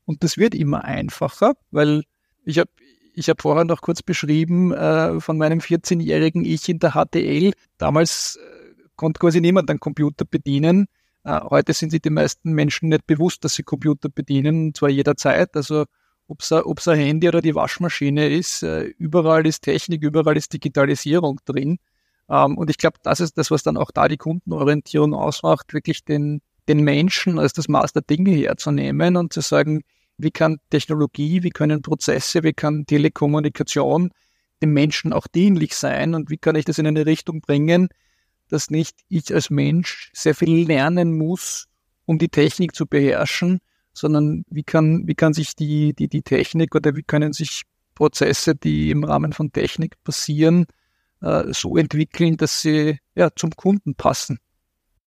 Und 0.04 0.24
das 0.24 0.36
wird 0.36 0.54
immer 0.54 0.84
einfacher, 0.84 1.54
weil 1.70 2.02
ich 2.44 2.58
habe 2.58 2.70
ich 3.14 3.28
hab 3.28 3.42
vorher 3.42 3.64
noch 3.64 3.82
kurz 3.82 4.02
beschrieben 4.02 4.72
äh, 4.72 5.20
von 5.20 5.36
meinem 5.36 5.58
14-jährigen 5.58 6.44
Ich 6.44 6.68
in 6.68 6.78
der 6.78 6.92
HTL. 6.92 7.52
Damals 7.76 8.36
äh, 8.36 8.72
konnte 8.96 9.18
quasi 9.18 9.40
niemand 9.40 9.68
einen 9.68 9.80
Computer 9.80 10.24
bedienen. 10.24 10.86
Äh, 11.24 11.40
heute 11.50 11.74
sind 11.74 11.90
sich 11.90 12.00
die 12.00 12.10
meisten 12.10 12.52
Menschen 12.52 12.88
nicht 12.88 13.06
bewusst, 13.06 13.44
dass 13.44 13.54
sie 13.54 13.62
Computer 13.62 14.08
bedienen, 14.08 14.68
und 14.68 14.76
zwar 14.76 14.88
jederzeit. 14.88 15.54
Also 15.56 15.84
ob 16.26 16.40
es 16.40 16.88
ein 16.88 16.98
Handy 16.98 17.28
oder 17.28 17.42
die 17.42 17.54
Waschmaschine 17.54 18.28
ist, 18.28 18.62
äh, 18.62 18.84
überall 18.98 19.46
ist 19.46 19.62
Technik, 19.62 20.02
überall 20.02 20.36
ist 20.36 20.52
Digitalisierung 20.52 21.40
drin. 21.44 21.78
Ähm, 22.28 22.56
und 22.58 22.70
ich 22.70 22.78
glaube, 22.78 22.98
das 23.02 23.20
ist 23.20 23.38
das, 23.38 23.50
was 23.50 23.62
dann 23.62 23.76
auch 23.76 23.90
da 23.90 24.08
die 24.08 24.16
Kundenorientierung 24.16 25.14
ausmacht, 25.14 25.74
wirklich 25.74 26.04
den, 26.04 26.42
den 26.68 26.80
Menschen 26.80 27.38
als 27.38 27.52
das 27.52 27.68
Maß 27.68 27.92
der 27.92 28.02
Dinge 28.02 28.30
herzunehmen 28.30 29.16
und 29.16 29.32
zu 29.32 29.40
sagen, 29.40 29.82
wie 30.18 30.30
kann 30.30 30.58
Technologie, 30.70 31.42
wie 31.42 31.50
können 31.50 31.82
Prozesse, 31.82 32.42
wie 32.42 32.52
kann 32.52 32.86
Telekommunikation 32.86 34.10
dem 34.62 34.72
Menschen 34.72 35.12
auch 35.12 35.26
dienlich 35.26 35.74
sein 35.74 36.14
und 36.14 36.30
wie 36.30 36.38
kann 36.38 36.54
ich 36.54 36.64
das 36.64 36.78
in 36.78 36.86
eine 36.86 37.04
Richtung 37.04 37.40
bringen, 37.40 37.88
dass 38.48 38.70
nicht 38.70 39.00
ich 39.08 39.34
als 39.34 39.50
Mensch 39.50 40.10
sehr 40.14 40.34
viel 40.34 40.66
lernen 40.66 41.16
muss, 41.16 41.66
um 42.06 42.18
die 42.18 42.28
Technik 42.28 42.74
zu 42.74 42.86
beherrschen, 42.86 43.58
sondern 43.92 44.44
wie 44.48 44.62
kann, 44.62 45.06
wie 45.06 45.14
kann 45.14 45.34
sich 45.34 45.56
die, 45.56 45.94
die, 45.94 46.08
die 46.08 46.22
Technik 46.22 46.74
oder 46.74 46.94
wie 46.94 47.02
können 47.02 47.32
sich 47.32 47.62
Prozesse, 47.94 48.54
die 48.54 48.90
im 48.90 49.04
Rahmen 49.04 49.32
von 49.32 49.52
Technik 49.52 50.02
passieren, 50.04 50.66
äh, 51.22 51.52
so 51.52 51.76
entwickeln, 51.76 52.36
dass 52.36 52.60
sie 52.60 52.98
ja, 53.14 53.30
zum 53.34 53.52
Kunden 53.52 53.94
passen. 53.94 54.38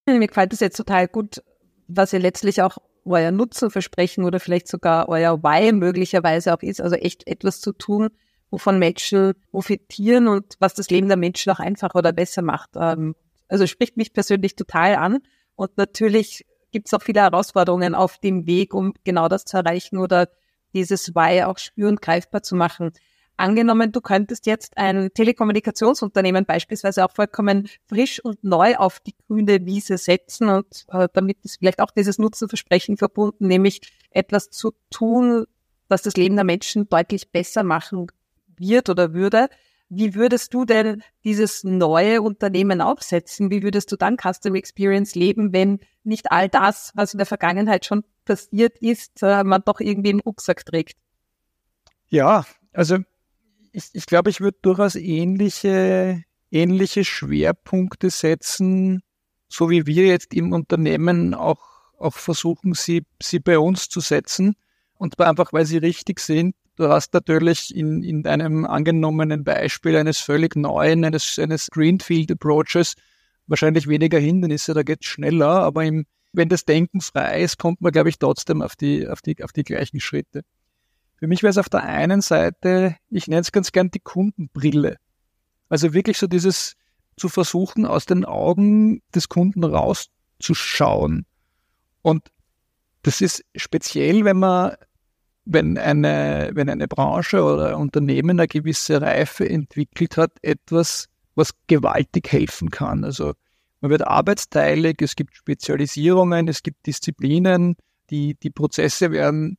Mir 0.06 0.28
gefällt 0.28 0.54
das 0.54 0.60
jetzt 0.60 0.78
total 0.78 1.08
gut, 1.08 1.42
was 1.88 2.14
ihr 2.14 2.20
letztlich 2.20 2.62
auch 2.62 2.78
euer 3.06 3.32
Nutzenversprechen 3.32 4.24
oder 4.24 4.40
vielleicht 4.40 4.68
sogar 4.68 5.10
euer 5.10 5.44
Why 5.44 5.72
möglicherweise 5.72 6.54
auch 6.54 6.62
ist, 6.62 6.82
also 6.82 6.96
echt 6.96 7.28
etwas 7.28 7.62
zu 7.62 7.72
tun, 7.72 8.10
wovon 8.50 8.80
Menschen 8.80 9.34
profitieren 9.52 10.28
und 10.28 10.56
was 10.60 10.74
das 10.74 10.90
Leben 10.90 11.08
der 11.08 11.18
Menschen 11.18 11.52
auch 11.52 11.60
einfacher 11.60 11.98
oder 11.98 12.14
besser 12.14 12.42
macht. 12.42 12.72
Ähm, 12.76 13.16
also 13.48 13.68
spricht 13.68 13.98
mich 13.98 14.14
persönlich 14.14 14.56
total 14.56 14.96
an 14.96 15.20
und 15.56 15.78
natürlich 15.78 16.46
gibt 16.72 16.88
es 16.88 16.94
auch 16.94 17.02
viele 17.02 17.22
Herausforderungen 17.22 17.96
auf 17.96 18.18
dem 18.18 18.48
Weg, 18.48 18.74
um 18.74 18.94
genau 19.04 19.28
das 19.28 19.46
zu 19.46 19.58
erreichen 19.58 19.98
oder 19.98 20.30
dieses 20.74 21.16
Why 21.16 21.44
auch 21.44 21.58
spürend 21.58 22.02
greifbar 22.02 22.44
zu 22.44 22.56
machen. 22.56 22.92
Angenommen, 23.38 23.92
du 23.92 24.00
könntest 24.00 24.46
jetzt 24.46 24.78
ein 24.78 25.14
Telekommunikationsunternehmen 25.14 26.46
beispielsweise 26.46 27.04
auch 27.04 27.12
vollkommen 27.12 27.68
frisch 27.88 28.24
und 28.24 28.44
neu 28.44 28.78
auf 28.78 29.02
die 29.02 29.14
grüne 29.28 29.66
Wiese 29.66 29.98
setzen 29.98 30.48
und 30.48 30.86
äh, 30.90 31.10
damit 31.12 31.40
ist 31.44 31.58
vielleicht 31.58 31.82
auch 31.82 31.92
dieses 31.92 32.18
Nutzenversprechen 32.18 32.96
verbunden, 32.96 33.48
nämlich 33.48 33.82
etwas 34.12 34.52
zu 34.52 34.74
tun, 34.90 35.46
das 35.90 36.02
das 36.02 36.16
Leben 36.16 36.36
der 36.36 36.46
Menschen 36.46 36.88
deutlich 36.88 37.32
besser 37.32 37.64
machen 37.64 38.08
wird 38.56 38.90
oder 38.90 39.14
würde. 39.14 39.50
Wie 39.90 40.16
würdest 40.16 40.54
du 40.54 40.64
denn 40.66 41.04
dieses 41.26 41.64
neue 41.64 42.22
Unternehmen 42.22 42.82
aufsetzen? 42.82 43.52
Wie 43.52 43.64
würdest 43.64 43.92
du 43.92 43.98
dann 43.98 44.18
Customer 44.18 44.56
Experience 44.56 45.14
leben, 45.14 45.54
wenn 45.54 45.80
nicht 46.04 46.32
all 46.32 46.48
das, 46.48 46.92
was 46.96 47.14
in 47.14 47.18
der 47.18 47.28
Vergangenheit 47.28 47.86
schon 47.86 48.04
passiert 48.24 48.80
ist, 48.80 49.22
äh, 49.22 49.44
man 49.44 49.62
doch 49.64 49.82
irgendwie 49.82 50.10
im 50.12 50.22
Rucksack 50.22 50.66
trägt? 50.66 50.98
Ja, 52.08 52.46
also 52.74 53.00
ich, 53.76 53.90
ich 53.94 54.06
glaube, 54.06 54.30
ich 54.30 54.42
würde 54.42 54.58
durchaus 54.62 54.96
ähnliche, 54.96 56.24
ähnliche 56.52 57.04
Schwerpunkte 57.04 58.10
setzen, 58.10 59.02
so 59.48 59.70
wie 59.70 59.86
wir 59.86 60.08
jetzt 60.08 60.34
im 60.34 60.54
Unternehmen 60.54 61.34
auch, 61.34 61.60
auch 61.98 62.16
versuchen, 62.16 62.74
sie, 62.74 63.06
sie 63.22 63.40
bei 63.40 63.60
uns 63.60 63.90
zu 63.90 64.00
setzen. 64.00 64.56
Und 64.96 65.16
zwar 65.16 65.28
einfach, 65.28 65.54
weil 65.54 65.66
sie 65.66 65.78
richtig 65.78 66.20
sind 66.20 66.56
Du 66.78 66.90
hast 66.90 67.14
natürlich 67.14 67.74
in, 67.74 68.04
in 68.04 68.22
deinem 68.22 68.66
angenommenen 68.66 69.46
Beispiel 69.46 69.96
eines 69.96 70.20
völlig 70.20 70.58
neuen, 70.58 71.06
eines, 71.06 71.40
eines 71.40 71.70
Greenfield 71.72 72.32
Approaches 72.32 72.96
wahrscheinlich 73.48 73.88
weniger 73.88 74.20
Hindernisse, 74.20 74.74
da 74.74 74.84
geht 74.84 75.00
es 75.02 75.08
schneller, 75.08 75.48
aber 75.48 75.86
im, 75.86 76.06
wenn 76.34 76.50
das 76.50 76.66
Denken 76.66 77.00
frei 77.00 77.44
ist, 77.44 77.58
kommt 77.58 77.80
man, 77.80 77.94
glaube 77.94 78.10
ich, 78.10 78.20
trotzdem 78.20 78.62
auf 78.62 78.76
die, 78.76 79.08
auf 79.08 79.22
die, 79.22 79.42
auf 79.42 79.54
die 79.54 79.64
gleichen 79.64 80.02
Schritte. 80.02 80.42
Für 81.18 81.28
mich 81.28 81.44
wäre 81.44 81.52
es 81.52 81.58
auf 81.58 81.70
der 81.70 81.84
einen 81.84 82.22
Seite, 82.22 82.98
ich 83.10 83.28
nenne 83.28 83.42
es 83.42 83.52
ganz 83.52 83.72
gern 83.72 83.90
die 83.92 84.00
Kundenbrille. 84.00 84.98
Also 85.70 85.94
wirklich 85.94 86.18
so 86.18 86.28
dieses 86.28 86.76
zu 87.18 87.30
versuchen, 87.30 87.86
aus 87.86 88.06
den 88.06 88.26
Augen 88.26 89.02
des 89.14 89.30
Kunden 89.30 89.64
rauszuschauen. 89.64 91.26
Und 92.02 92.30
das 93.04 93.22
ist 93.22 93.46
speziell, 93.56 94.26
wenn 94.26 94.38
man 94.38 94.76
wenn 95.46 95.78
eine, 95.78 96.50
wenn 96.54 96.70
eine 96.70 96.88
Branche 96.88 97.44
oder 97.44 97.70
ein 97.70 97.76
Unternehmen 97.76 98.40
eine 98.40 98.48
gewisse 98.48 99.02
Reife 99.02 99.48
entwickelt 99.48 100.18
hat, 100.18 100.32
etwas, 100.42 101.08
was 101.36 101.52
gewaltig 101.68 102.32
helfen 102.32 102.72
kann. 102.72 103.04
Also 103.04 103.34
man 103.82 103.92
wird 103.92 104.08
arbeitsteilig, 104.08 104.98
es 105.02 105.16
gibt 105.16 105.36
Spezialisierungen, 105.36 106.48
es 106.48 106.64
gibt 106.64 106.88
Disziplinen, 106.88 107.76
die, 108.10 108.34
die 108.36 108.50
Prozesse 108.50 109.12
werden 109.12 109.58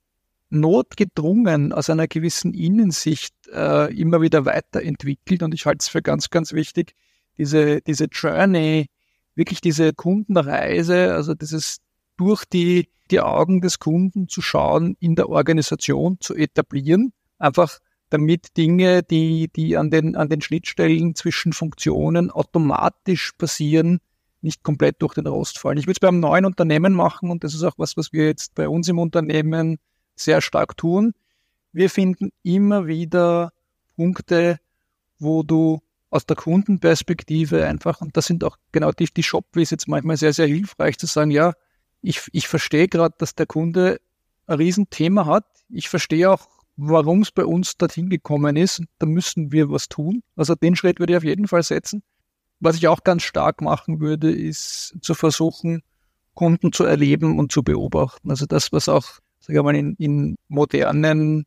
notgedrungen 0.50 1.72
aus 1.72 1.90
einer 1.90 2.06
gewissen 2.06 2.54
Innensicht 2.54 3.34
äh, 3.52 3.92
immer 3.94 4.20
wieder 4.20 4.44
weiterentwickelt. 4.44 5.42
Und 5.42 5.54
ich 5.54 5.66
halte 5.66 5.78
es 5.80 5.88
für 5.88 6.02
ganz, 6.02 6.30
ganz 6.30 6.52
wichtig, 6.52 6.94
diese, 7.38 7.80
diese 7.82 8.06
Journey, 8.06 8.86
wirklich 9.34 9.60
diese 9.60 9.92
Kundenreise, 9.92 11.14
also 11.14 11.34
dieses 11.34 11.78
durch 12.16 12.44
die, 12.44 12.88
die 13.10 13.20
Augen 13.20 13.60
des 13.60 13.78
Kunden 13.78 14.28
zu 14.28 14.40
schauen, 14.40 14.96
in 15.00 15.14
der 15.16 15.28
Organisation 15.28 16.18
zu 16.20 16.34
etablieren, 16.34 17.12
einfach 17.38 17.78
damit 18.08 18.56
Dinge, 18.56 19.02
die, 19.02 19.48
die 19.54 19.76
an 19.76 19.90
den, 19.90 20.16
an 20.16 20.28
den 20.28 20.40
Schnittstellen 20.40 21.14
zwischen 21.14 21.52
Funktionen 21.52 22.30
automatisch 22.30 23.32
passieren, 23.36 24.00
nicht 24.40 24.62
komplett 24.62 25.02
durch 25.02 25.14
den 25.14 25.26
Rost 25.26 25.58
fallen. 25.58 25.78
Ich 25.78 25.86
würde 25.86 25.96
es 25.96 26.00
bei 26.00 26.08
einem 26.08 26.20
neuen 26.20 26.44
Unternehmen 26.44 26.94
machen 26.94 27.30
und 27.30 27.44
das 27.44 27.54
ist 27.54 27.64
auch 27.64 27.74
was, 27.78 27.96
was 27.96 28.12
wir 28.12 28.26
jetzt 28.26 28.54
bei 28.54 28.68
uns 28.68 28.88
im 28.88 28.98
Unternehmen 28.98 29.78
sehr 30.16 30.40
stark 30.40 30.76
tun. 30.76 31.14
Wir 31.72 31.90
finden 31.90 32.32
immer 32.42 32.86
wieder 32.86 33.52
Punkte, 33.96 34.58
wo 35.18 35.42
du 35.42 35.80
aus 36.10 36.26
der 36.26 36.36
Kundenperspektive 36.36 37.66
einfach, 37.66 38.00
und 38.00 38.16
das 38.16 38.26
sind 38.26 38.44
auch 38.44 38.56
genau 38.72 38.92
die, 38.92 39.06
die 39.06 39.22
Shop-Visits 39.22 39.86
manchmal 39.86 40.16
sehr, 40.16 40.32
sehr 40.32 40.46
hilfreich 40.46 40.98
zu 40.98 41.06
sagen, 41.06 41.30
ja, 41.30 41.52
ich, 42.02 42.22
ich 42.32 42.48
verstehe 42.48 42.88
gerade, 42.88 43.14
dass 43.18 43.34
der 43.34 43.46
Kunde 43.46 44.00
ein 44.46 44.58
Riesenthema 44.58 45.26
hat. 45.26 45.46
Ich 45.68 45.88
verstehe 45.88 46.30
auch, 46.30 46.46
warum 46.76 47.22
es 47.22 47.32
bei 47.32 47.44
uns 47.44 47.76
dorthin 47.76 48.08
gekommen 48.08 48.56
ist. 48.56 48.82
Da 48.98 49.06
müssen 49.06 49.52
wir 49.52 49.70
was 49.70 49.88
tun. 49.88 50.22
Also 50.36 50.54
den 50.54 50.76
Schritt 50.76 51.00
würde 51.00 51.14
ich 51.14 51.16
auf 51.16 51.24
jeden 51.24 51.48
Fall 51.48 51.62
setzen. 51.62 52.02
Was 52.60 52.76
ich 52.76 52.88
auch 52.88 53.02
ganz 53.04 53.22
stark 53.22 53.60
machen 53.60 54.00
würde, 54.00 54.30
ist 54.30 54.94
zu 55.00 55.14
versuchen, 55.14 55.82
Kunden 56.34 56.72
zu 56.72 56.84
erleben 56.84 57.38
und 57.38 57.52
zu 57.52 57.62
beobachten. 57.62 58.30
Also 58.30 58.46
das, 58.46 58.72
was 58.72 58.88
auch, 58.88 59.06
sage 59.46 59.62
mal, 59.62 59.74
in, 59.74 59.94
in 59.94 60.36
modernen 60.48 61.46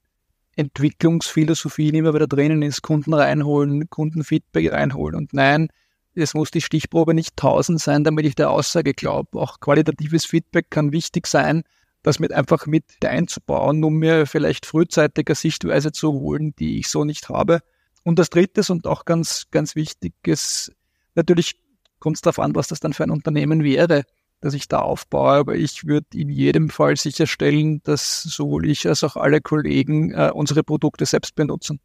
Entwicklungsphilosophien 0.55 1.95
immer 1.95 2.13
wieder 2.13 2.27
drinnen 2.27 2.61
ist, 2.61 2.81
Kunden 2.81 3.13
reinholen, 3.13 3.89
Kundenfeedback 3.89 4.71
reinholen. 4.71 5.15
Und 5.15 5.33
nein, 5.33 5.69
es 6.15 6.33
muss 6.33 6.51
die 6.51 6.61
Stichprobe 6.61 7.13
nicht 7.13 7.31
1000 7.31 7.79
sein, 7.79 8.03
damit 8.03 8.25
ich 8.25 8.35
der 8.35 8.49
Aussage 8.49 8.93
glaube. 8.93 9.39
Auch 9.39 9.59
qualitatives 9.59 10.25
Feedback 10.25 10.69
kann 10.69 10.91
wichtig 10.91 11.27
sein, 11.27 11.63
das 12.03 12.19
mit 12.19 12.33
einfach 12.33 12.65
mit 12.65 12.85
einzubauen, 13.03 13.83
um 13.83 13.95
mir 13.95 14.25
vielleicht 14.25 14.65
frühzeitiger 14.65 15.35
Sichtweise 15.35 15.91
zu 15.91 16.13
holen, 16.13 16.53
die 16.57 16.79
ich 16.79 16.87
so 16.87 17.03
nicht 17.03 17.29
habe. 17.29 17.59
Und 18.03 18.19
das 18.19 18.29
drittes 18.29 18.69
und 18.69 18.87
auch 18.87 19.05
ganz, 19.05 19.47
ganz 19.51 19.75
wichtiges, 19.75 20.71
natürlich 21.15 21.59
kommt 21.99 22.17
es 22.17 22.21
darauf 22.21 22.39
an, 22.39 22.55
was 22.55 22.67
das 22.67 22.79
dann 22.79 22.93
für 22.93 23.03
ein 23.03 23.11
Unternehmen 23.11 23.63
wäre, 23.63 24.03
das 24.41 24.53
ich 24.53 24.67
da 24.67 24.79
aufbaue, 24.79 25.31
aber 25.31 25.55
ich 25.55 25.85
würde 25.85 26.07
in 26.13 26.29
jedem 26.29 26.69
Fall 26.69 26.95
sicherstellen, 26.95 27.81
dass 27.83 28.23
sowohl 28.23 28.69
ich 28.69 28.87
als 28.87 29.03
auch 29.03 29.15
alle 29.15 29.41
Kollegen 29.41 30.11
äh, 30.11 30.31
unsere 30.33 30.63
Produkte 30.63 31.05
selbst 31.05 31.35
benutzen. 31.35 31.79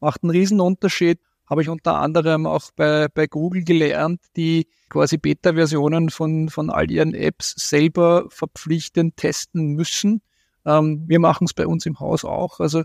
Macht 0.00 0.22
einen 0.22 0.30
Riesenunterschied, 0.30 1.20
habe 1.46 1.62
ich 1.62 1.68
unter 1.68 1.96
anderem 1.96 2.46
auch 2.46 2.70
bei, 2.76 3.08
bei 3.08 3.26
Google 3.26 3.64
gelernt, 3.64 4.20
die 4.36 4.68
quasi 4.88 5.18
Beta-Versionen 5.18 6.08
von, 6.08 6.48
von 6.48 6.70
all 6.70 6.90
ihren 6.90 7.12
Apps 7.12 7.54
selber 7.56 8.26
verpflichtend 8.30 9.16
testen 9.16 9.74
müssen. 9.74 10.22
Ähm, 10.64 11.04
wir 11.06 11.20
machen 11.20 11.44
es 11.44 11.52
bei 11.52 11.66
uns 11.66 11.84
im 11.86 12.00
Haus 12.00 12.24
auch. 12.24 12.60
Also 12.60 12.84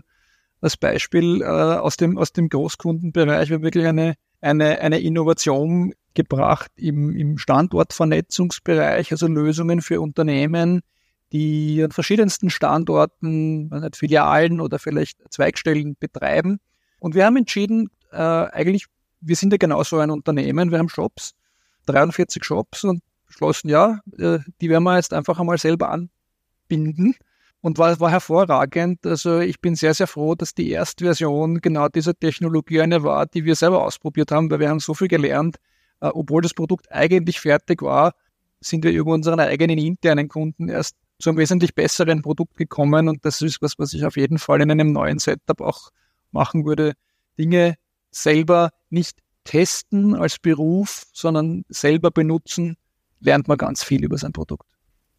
als 0.60 0.76
Beispiel 0.76 1.42
äh, 1.42 1.46
aus, 1.46 1.96
dem, 1.96 2.18
aus 2.18 2.32
dem 2.32 2.48
Großkundenbereich, 2.48 3.50
wir 3.50 3.62
wirklich 3.62 3.86
eine, 3.86 4.14
eine, 4.40 4.80
eine 4.80 4.98
Innovation 5.00 5.94
gebracht 6.16 6.72
im, 6.76 7.14
im 7.14 7.38
Standortvernetzungsbereich, 7.38 9.12
also 9.12 9.28
Lösungen 9.28 9.80
für 9.80 10.00
Unternehmen, 10.00 10.82
die 11.32 11.82
an 11.84 11.92
verschiedensten 11.92 12.50
Standorten, 12.50 13.70
Filialen 13.94 14.60
oder 14.60 14.80
vielleicht 14.80 15.18
Zweigstellen 15.32 15.96
betreiben. 16.00 16.58
Und 16.98 17.14
wir 17.14 17.24
haben 17.24 17.36
entschieden, 17.36 17.90
äh, 18.10 18.16
eigentlich, 18.16 18.86
wir 19.20 19.36
sind 19.36 19.52
ja 19.52 19.58
genauso 19.58 19.98
ein 19.98 20.10
Unternehmen, 20.10 20.72
wir 20.72 20.78
haben 20.78 20.88
Shops, 20.88 21.34
43 21.86 22.44
Shops 22.44 22.84
und 22.84 23.02
beschlossen, 23.26 23.68
ja, 23.68 24.00
äh, 24.18 24.38
die 24.60 24.70
werden 24.70 24.84
wir 24.84 24.96
jetzt 24.96 25.12
einfach 25.12 25.38
einmal 25.38 25.58
selber 25.58 25.98
binden 26.68 27.14
und 27.60 27.78
war, 27.78 27.98
war 28.00 28.10
hervorragend. 28.10 29.04
Also 29.06 29.40
ich 29.40 29.60
bin 29.60 29.74
sehr, 29.74 29.94
sehr 29.94 30.06
froh, 30.06 30.34
dass 30.34 30.54
die 30.54 30.70
Erstversion 30.70 31.60
genau 31.60 31.88
dieser 31.88 32.14
Technologie 32.14 32.80
eine 32.80 33.02
war, 33.02 33.26
die 33.26 33.44
wir 33.44 33.56
selber 33.56 33.84
ausprobiert 33.84 34.30
haben, 34.30 34.50
weil 34.50 34.60
wir 34.60 34.68
haben 34.68 34.80
so 34.80 34.94
viel 34.94 35.08
gelernt. 35.08 35.56
Äh, 36.00 36.08
obwohl 36.08 36.42
das 36.42 36.54
Produkt 36.54 36.90
eigentlich 36.92 37.40
fertig 37.40 37.82
war, 37.82 38.14
sind 38.60 38.84
wir 38.84 38.92
über 38.92 39.12
unseren 39.12 39.40
eigenen 39.40 39.78
internen 39.78 40.28
Kunden 40.28 40.68
erst 40.68 40.96
zu 41.18 41.30
einem 41.30 41.38
wesentlich 41.38 41.74
besseren 41.74 42.22
Produkt 42.22 42.56
gekommen 42.56 43.08
und 43.08 43.24
das 43.24 43.40
ist 43.40 43.62
was, 43.62 43.78
was 43.78 43.94
ich 43.94 44.04
auf 44.04 44.16
jeden 44.16 44.38
Fall 44.38 44.60
in 44.60 44.70
einem 44.70 44.92
neuen 44.92 45.18
Setup 45.18 45.60
auch 45.60 45.90
machen 46.30 46.66
würde. 46.66 46.92
Dinge 47.38 47.76
selber 48.10 48.70
nicht 48.90 49.18
testen 49.44 50.14
als 50.14 50.38
Beruf, 50.38 51.04
sondern 51.12 51.64
selber 51.68 52.10
benutzen, 52.10 52.76
lernt 53.20 53.48
man 53.48 53.56
ganz 53.56 53.82
viel 53.82 54.04
über 54.04 54.18
sein 54.18 54.32
Produkt. 54.32 54.66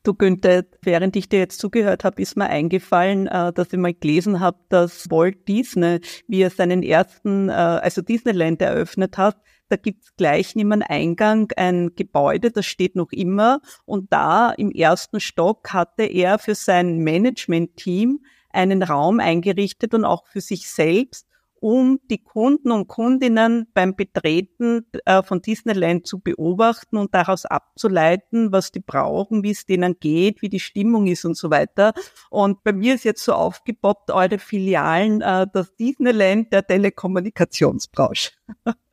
Du 0.03 0.13
Günther, 0.13 0.63
während 0.83 1.15
ich 1.15 1.27
dir 1.27 1.39
jetzt 1.39 1.59
zugehört 1.59 2.03
habe, 2.03 2.21
ist 2.21 2.37
mir 2.37 2.47
eingefallen, 2.47 3.27
äh, 3.27 3.51
dass 3.51 3.73
ich 3.73 3.79
mal 3.79 3.93
gelesen 3.93 4.39
habe, 4.39 4.57
dass 4.69 5.09
Walt 5.09 5.47
Disney, 5.47 5.99
wie 6.27 6.41
er 6.41 6.49
seinen 6.49 6.81
ersten, 6.83 7.49
äh, 7.49 7.51
also 7.51 8.01
Disneyland 8.01 8.61
eröffnet 8.61 9.17
hat, 9.17 9.37
da 9.69 9.75
gibt's 9.75 10.15
gleich 10.15 10.55
neben 10.55 10.71
dem 10.71 10.83
Eingang 10.87 11.51
ein 11.57 11.91
Gebäude, 11.95 12.51
das 12.51 12.65
steht 12.65 12.95
noch 12.95 13.11
immer. 13.11 13.61
Und 13.85 14.11
da 14.11 14.51
im 14.51 14.71
ersten 14.71 15.19
Stock 15.19 15.73
hatte 15.73 16.03
er 16.03 16.39
für 16.39 16.55
sein 16.55 16.99
Management-Team 16.99 18.19
einen 18.49 18.83
Raum 18.83 19.19
eingerichtet 19.19 19.93
und 19.93 20.05
auch 20.05 20.25
für 20.27 20.41
sich 20.41 20.69
selbst, 20.69 21.27
um 21.59 21.99
die 22.09 22.23
Kunden 22.23 22.71
und 22.71 22.87
Kundinnen 22.87 23.67
beim 23.73 23.95
Betreten 23.95 24.85
äh, 25.05 25.23
von 25.23 25.41
Disneyland 25.41 26.05
zu 26.05 26.19
beobachten 26.19 26.97
und 26.97 27.13
daraus 27.13 27.45
abzuleiten, 27.45 28.51
was 28.51 28.71
die 28.71 28.79
brauchen, 28.79 29.43
wie 29.43 29.51
es 29.51 29.65
denen 29.65 29.99
geht, 29.99 30.41
wie 30.41 30.49
die 30.49 30.59
Stimmung 30.59 31.07
ist 31.07 31.25
und 31.25 31.35
so 31.35 31.49
weiter. 31.49 31.93
Und 32.29 32.63
bei 32.63 32.73
mir 32.73 32.95
ist 32.95 33.05
jetzt 33.05 33.23
so 33.23 33.33
aufgepoppt, 33.33 34.11
eure 34.11 34.39
Filialen, 34.39 35.21
äh, 35.21 35.47
das 35.51 35.75
Disneyland 35.75 36.53
der 36.53 36.65
Telekommunikationsbranche. 36.65 38.31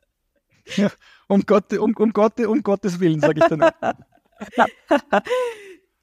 Um, 1.27 1.43
Gott, 1.45 1.73
um, 1.73 1.95
um, 1.97 2.13
Gott, 2.13 2.39
um 2.39 2.61
Gottes 2.61 2.99
Willen, 2.99 3.19
sage 3.19 3.39
ich 3.39 3.47
dann. 3.47 3.71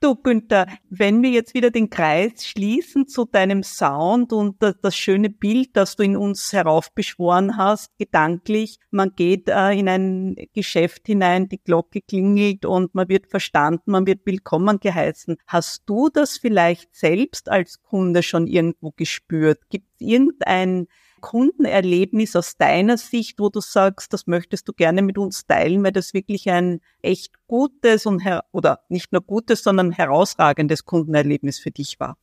Du, 0.03 0.17
Günther, 0.17 0.67
wenn 0.91 1.23
wir 1.23 1.31
jetzt 1.31 1.55
wieder 1.55 1.71
den 1.71 1.89
Kreis 1.89 2.45
schließen 2.45 3.07
zu 3.07 3.25
deinem 3.25 3.63
Sound 3.63 4.33
und 4.33 4.61
das, 4.61 4.75
das 4.83 4.97
schöne 4.97 5.31
Bild, 5.31 5.77
das 5.77 5.95
du 5.95 6.03
in 6.03 6.17
uns 6.17 6.53
heraufbeschworen 6.53 7.57
hast, 7.57 7.97
gedanklich, 7.99 8.81
man 8.91 9.13
geht 9.15 9.49
äh, 9.49 9.71
in 9.79 9.89
ein 9.89 10.35
Geschäft 10.55 11.07
hinein, 11.07 11.49
die 11.49 11.63
Glocke 11.63 12.01
klingelt 12.01 12.65
und 12.65 12.97
man 12.97 13.09
wird 13.09 13.29
verstanden, 13.29 13.93
man 13.93 14.05
wird 14.05 14.27
willkommen 14.27 14.81
geheißen. 14.81 15.37
Hast 15.47 15.85
du 15.87 16.09
das 16.09 16.37
vielleicht 16.37 16.93
selbst 16.97 17.49
als 17.49 17.81
Kunde 17.81 18.25
schon 18.25 18.49
irgendwo 18.49 18.91
gespürt? 18.91 19.61
Gibt 19.71 19.87
es 19.95 20.01
irgendein 20.01 20.89
Kundenerlebnis 21.23 22.37
aus 22.37 22.59
deiner 22.59 22.99
Sicht, 22.99 23.39
wo 23.39 23.49
du 23.49 23.61
sagst, 23.61 24.13
das 24.13 24.27
möchtest 24.27 24.69
du 24.69 24.75
gerne 24.75 25.01
mit 25.01 25.17
uns 25.17 25.47
teilen, 25.47 25.83
weil 25.83 25.93
das 25.93 26.13
wirklich 26.13 26.51
ein 26.51 26.81
echt 27.01 27.33
gutes 27.47 28.05
und 28.05 28.23
oder 28.51 28.81
nicht 28.91 29.13
nur 29.13 29.23
gutes, 29.23 29.63
sondern 29.63 29.93
herausragendes 29.93 30.85
Kundenerlebnis 30.85 31.59
für 31.59 31.71
dich 31.71 31.99
war? 31.99 32.19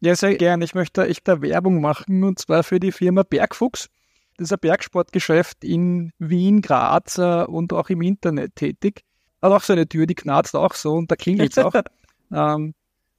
Ja, 0.00 0.16
sehr 0.16 0.34
gern. 0.34 0.62
Ich 0.62 0.74
möchte 0.74 1.06
echt 1.06 1.28
da 1.28 1.40
Werbung 1.42 1.80
machen 1.80 2.24
und 2.24 2.40
zwar 2.40 2.64
für 2.64 2.80
die 2.80 2.90
Firma 2.90 3.22
Bergfuchs. 3.22 3.88
Das 4.36 4.46
ist 4.46 4.52
ein 4.52 4.58
Bergsportgeschäft 4.60 5.62
in 5.62 6.10
Wien, 6.18 6.60
Graz 6.62 7.18
und 7.18 7.72
auch 7.72 7.88
im 7.90 8.02
Internet 8.02 8.56
tätig. 8.56 9.04
Hat 9.40 9.52
auch 9.52 9.62
so 9.62 9.74
eine 9.74 9.86
Tür, 9.86 10.06
die 10.06 10.16
knarzt 10.16 10.56
auch 10.56 10.74
so 10.74 10.94
und 10.94 11.10
da 11.10 11.14
klingelt 11.14 11.52
es 11.52 11.58
auch. 11.58 11.74
ähm, 12.32 12.74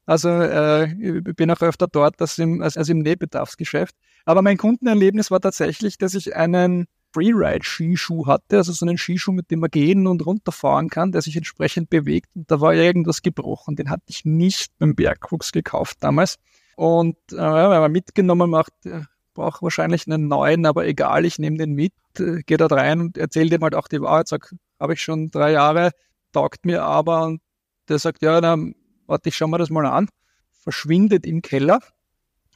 also 0.06 0.30
äh, 0.30 0.92
ich 0.92 1.36
bin 1.36 1.50
auch 1.52 1.62
öfter 1.62 1.88
dort 1.88 2.20
als 2.22 2.38
im, 2.38 2.62
als, 2.62 2.76
im 2.76 3.00
Nähbedarfsgeschäft. 3.00 3.96
Aber 4.26 4.42
mein 4.42 4.58
Kundenerlebnis 4.58 5.32
war 5.32 5.40
tatsächlich, 5.40 5.98
dass 5.98 6.14
ich 6.14 6.36
einen 6.36 6.88
Freeride-Skischuh 7.14 8.26
hatte, 8.26 8.58
also 8.58 8.74
so 8.74 8.86
einen 8.86 8.98
Skischuh, 8.98 9.32
mit 9.32 9.52
dem 9.52 9.60
man 9.60 9.70
gehen 9.70 10.08
und 10.08 10.26
runterfahren 10.26 10.90
kann, 10.90 11.12
der 11.12 11.22
sich 11.22 11.38
entsprechend 11.38 11.90
bewegt. 11.90 12.30
Und 12.36 12.50
da 12.50 12.60
war 12.60 12.74
irgendwas 12.74 13.22
gebrochen. 13.22 13.76
Den 13.76 13.90
hatte 13.90 14.04
ich 14.08 14.26
nicht 14.26 14.72
beim 14.80 14.96
Bergwuchs 14.96 15.52
gekauft 15.52 15.98
damals. 16.02 16.38
Und 16.76 17.16
äh, 17.32 17.38
wenn 17.38 17.70
man 17.70 17.92
mitgenommen 17.92 18.50
macht, 18.50 18.74
äh, 18.86 19.02
brauche 19.34 19.62
wahrscheinlich 19.62 20.08
einen 20.08 20.28
neuen, 20.28 20.66
aber 20.66 20.86
egal, 20.86 21.26
ich 21.26 21.40
nehme 21.40 21.58
den 21.58 21.74
mit, 21.74 21.94
äh, 22.20 22.42
gehe 22.44 22.58
dort 22.58 22.74
rein 22.74 23.00
und 23.00 23.18
erzähle 23.18 23.50
dem 23.50 23.62
halt 23.62 23.76
auch 23.76 23.88
die 23.88 24.02
Wahrheit, 24.02 24.28
sag, 24.28 24.54
habe 24.80 24.94
ich 24.94 25.02
schon 25.02 25.30
drei 25.32 25.52
Jahre, 25.52 25.92
taugt 26.32 26.66
mir 26.66 26.84
aber 26.84 27.26
und 27.26 27.42
der 27.90 28.00
sagt, 28.00 28.22
ja, 28.22 28.42
dann 28.42 28.76
warte, 29.14 29.30
ich 29.30 29.38
schau 29.38 29.48
mir 29.48 29.60
das 29.60 29.70
mal 29.70 29.86
an, 29.86 30.10
verschwindet 30.52 31.26
im 31.26 31.42
Keller. 31.42 31.80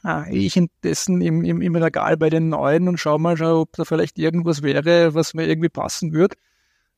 Ah, 0.02 0.26
ich 0.30 0.56
indessen 0.56 1.20
im, 1.20 1.44
im, 1.44 1.60
im 1.60 1.76
Regal 1.76 2.16
bei 2.16 2.30
den 2.30 2.50
Neuen 2.50 2.88
und 2.88 2.98
schau 2.98 3.18
mal, 3.18 3.36
schau, 3.36 3.62
ob 3.62 3.72
da 3.72 3.84
vielleicht 3.84 4.18
irgendwas 4.18 4.62
wäre, 4.62 5.14
was 5.14 5.34
mir 5.34 5.46
irgendwie 5.46 5.68
passen 5.68 6.12
würde. 6.12 6.36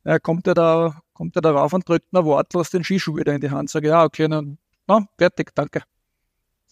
Äh, 0.04 0.18
kommt 0.20 0.46
er 0.46 0.54
da, 0.54 1.00
kommt 1.12 1.36
er 1.36 1.42
da 1.42 1.52
rauf 1.52 1.72
und 1.72 1.88
drückt 1.88 2.12
mir 2.12 2.24
wortlos 2.24 2.70
den 2.70 2.84
Skischuh 2.84 3.16
wieder 3.16 3.34
in 3.34 3.40
die 3.40 3.50
Hand. 3.50 3.70
Sage, 3.70 3.88
ja, 3.88 4.04
okay, 4.04 4.28
dann, 4.28 4.58
na, 4.86 5.06
fertig, 5.18 5.54
danke. 5.54 5.82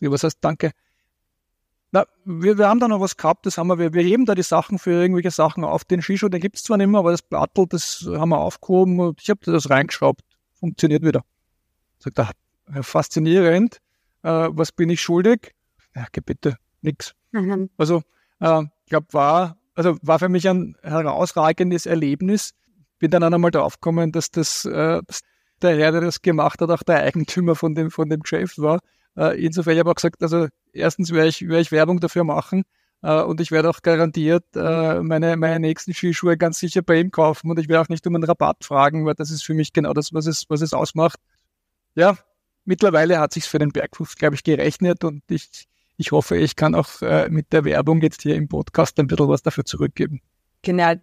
Was 0.00 0.22
heißt 0.22 0.38
danke? 0.40 0.72
Na, 1.90 2.04
wir, 2.24 2.58
wir 2.58 2.68
haben 2.68 2.80
da 2.80 2.88
noch 2.88 3.00
was 3.00 3.16
gehabt, 3.16 3.46
das 3.46 3.56
haben 3.56 3.68
wir, 3.68 3.78
wir, 3.78 3.94
wir 3.94 4.02
heben 4.02 4.26
da 4.26 4.34
die 4.34 4.42
Sachen 4.42 4.78
für 4.78 4.90
irgendwelche 4.90 5.30
Sachen 5.30 5.64
auf. 5.64 5.84
Den 5.84 6.02
Skischuh, 6.02 6.28
den 6.28 6.40
gibt's 6.40 6.62
zwar 6.62 6.76
nicht 6.76 6.88
mehr, 6.88 7.00
aber 7.00 7.12
das 7.12 7.22
Plattel, 7.22 7.66
das 7.66 8.06
haben 8.06 8.28
wir 8.28 8.38
aufgehoben 8.38 9.00
und 9.00 9.20
ich 9.22 9.30
habe 9.30 9.40
das 9.44 9.70
reingeschraubt. 9.70 10.22
Funktioniert 10.54 11.02
wieder. 11.02 11.22
Sagt 11.98 12.18
er, 12.18 12.30
faszinierend. 12.82 13.78
Äh, 14.22 14.48
was 14.50 14.72
bin 14.72 14.90
ich 14.90 15.00
schuldig? 15.00 15.54
Ja, 15.94 16.06
bitte, 16.24 16.56
nix. 16.82 17.14
Mhm. 17.32 17.70
Also, 17.76 18.02
äh, 18.40 18.62
ich 18.84 18.90
glaube, 18.90 19.06
war, 19.12 19.56
also 19.74 19.96
war 20.02 20.18
für 20.18 20.28
mich 20.28 20.48
ein 20.48 20.76
herausragendes 20.82 21.86
Erlebnis. 21.86 22.54
Bin 22.98 23.10
dann 23.10 23.22
einmal 23.22 23.50
draufgekommen, 23.50 24.12
dass 24.12 24.30
das, 24.30 24.64
äh, 24.64 25.00
der 25.62 25.76
Herr, 25.76 25.92
der 25.92 26.00
das 26.00 26.22
gemacht 26.22 26.60
hat, 26.60 26.70
auch 26.70 26.82
der 26.82 27.02
Eigentümer 27.02 27.54
von 27.54 27.74
dem, 27.74 27.90
von 27.90 28.08
dem 28.08 28.20
Geschäft 28.20 28.60
war. 28.60 28.80
Äh, 29.16 29.44
insofern, 29.44 29.74
ich 29.74 29.80
habe 29.80 29.90
auch 29.90 29.94
gesagt, 29.94 30.22
also 30.22 30.48
erstens 30.72 31.12
werde 31.12 31.28
ich, 31.28 31.42
werde 31.42 31.60
ich 31.60 31.72
Werbung 31.72 32.00
dafür 32.00 32.24
machen 32.24 32.64
äh, 33.02 33.22
und 33.22 33.40
ich 33.40 33.50
werde 33.50 33.70
auch 33.70 33.82
garantiert 33.82 34.44
äh, 34.54 35.00
meine, 35.00 35.36
meine 35.36 35.60
nächsten 35.60 35.92
Skischuhe 35.92 36.36
ganz 36.36 36.58
sicher 36.58 36.82
bei 36.82 37.00
ihm 37.00 37.10
kaufen 37.10 37.50
und 37.50 37.58
ich 37.58 37.68
werde 37.68 37.82
auch 37.82 37.88
nicht 37.88 38.06
um 38.06 38.14
einen 38.14 38.24
Rabatt 38.24 38.64
fragen, 38.64 39.06
weil 39.06 39.14
das 39.14 39.30
ist 39.30 39.44
für 39.44 39.54
mich 39.54 39.72
genau 39.72 39.92
das, 39.92 40.12
was 40.12 40.26
es, 40.26 40.44
was 40.48 40.60
es 40.60 40.72
ausmacht. 40.72 41.18
Ja, 41.94 42.16
mittlerweile 42.68 43.18
hat 43.18 43.32
sich 43.32 43.44
für 43.44 43.58
den 43.58 43.72
Bergfuß, 43.72 44.16
glaube 44.16 44.36
ich, 44.36 44.44
gerechnet 44.44 45.02
und 45.02 45.22
ich, 45.28 45.66
ich 45.96 46.12
hoffe, 46.12 46.36
ich 46.36 46.54
kann 46.54 46.74
auch 46.74 47.02
äh, 47.02 47.28
mit 47.30 47.52
der 47.52 47.64
Werbung 47.64 48.00
jetzt 48.02 48.22
hier 48.22 48.36
im 48.36 48.46
Podcast 48.46 49.00
ein 49.00 49.08
bisschen 49.08 49.28
was 49.28 49.42
dafür 49.42 49.64
zurückgeben. 49.64 50.20
Genau. 50.62 50.94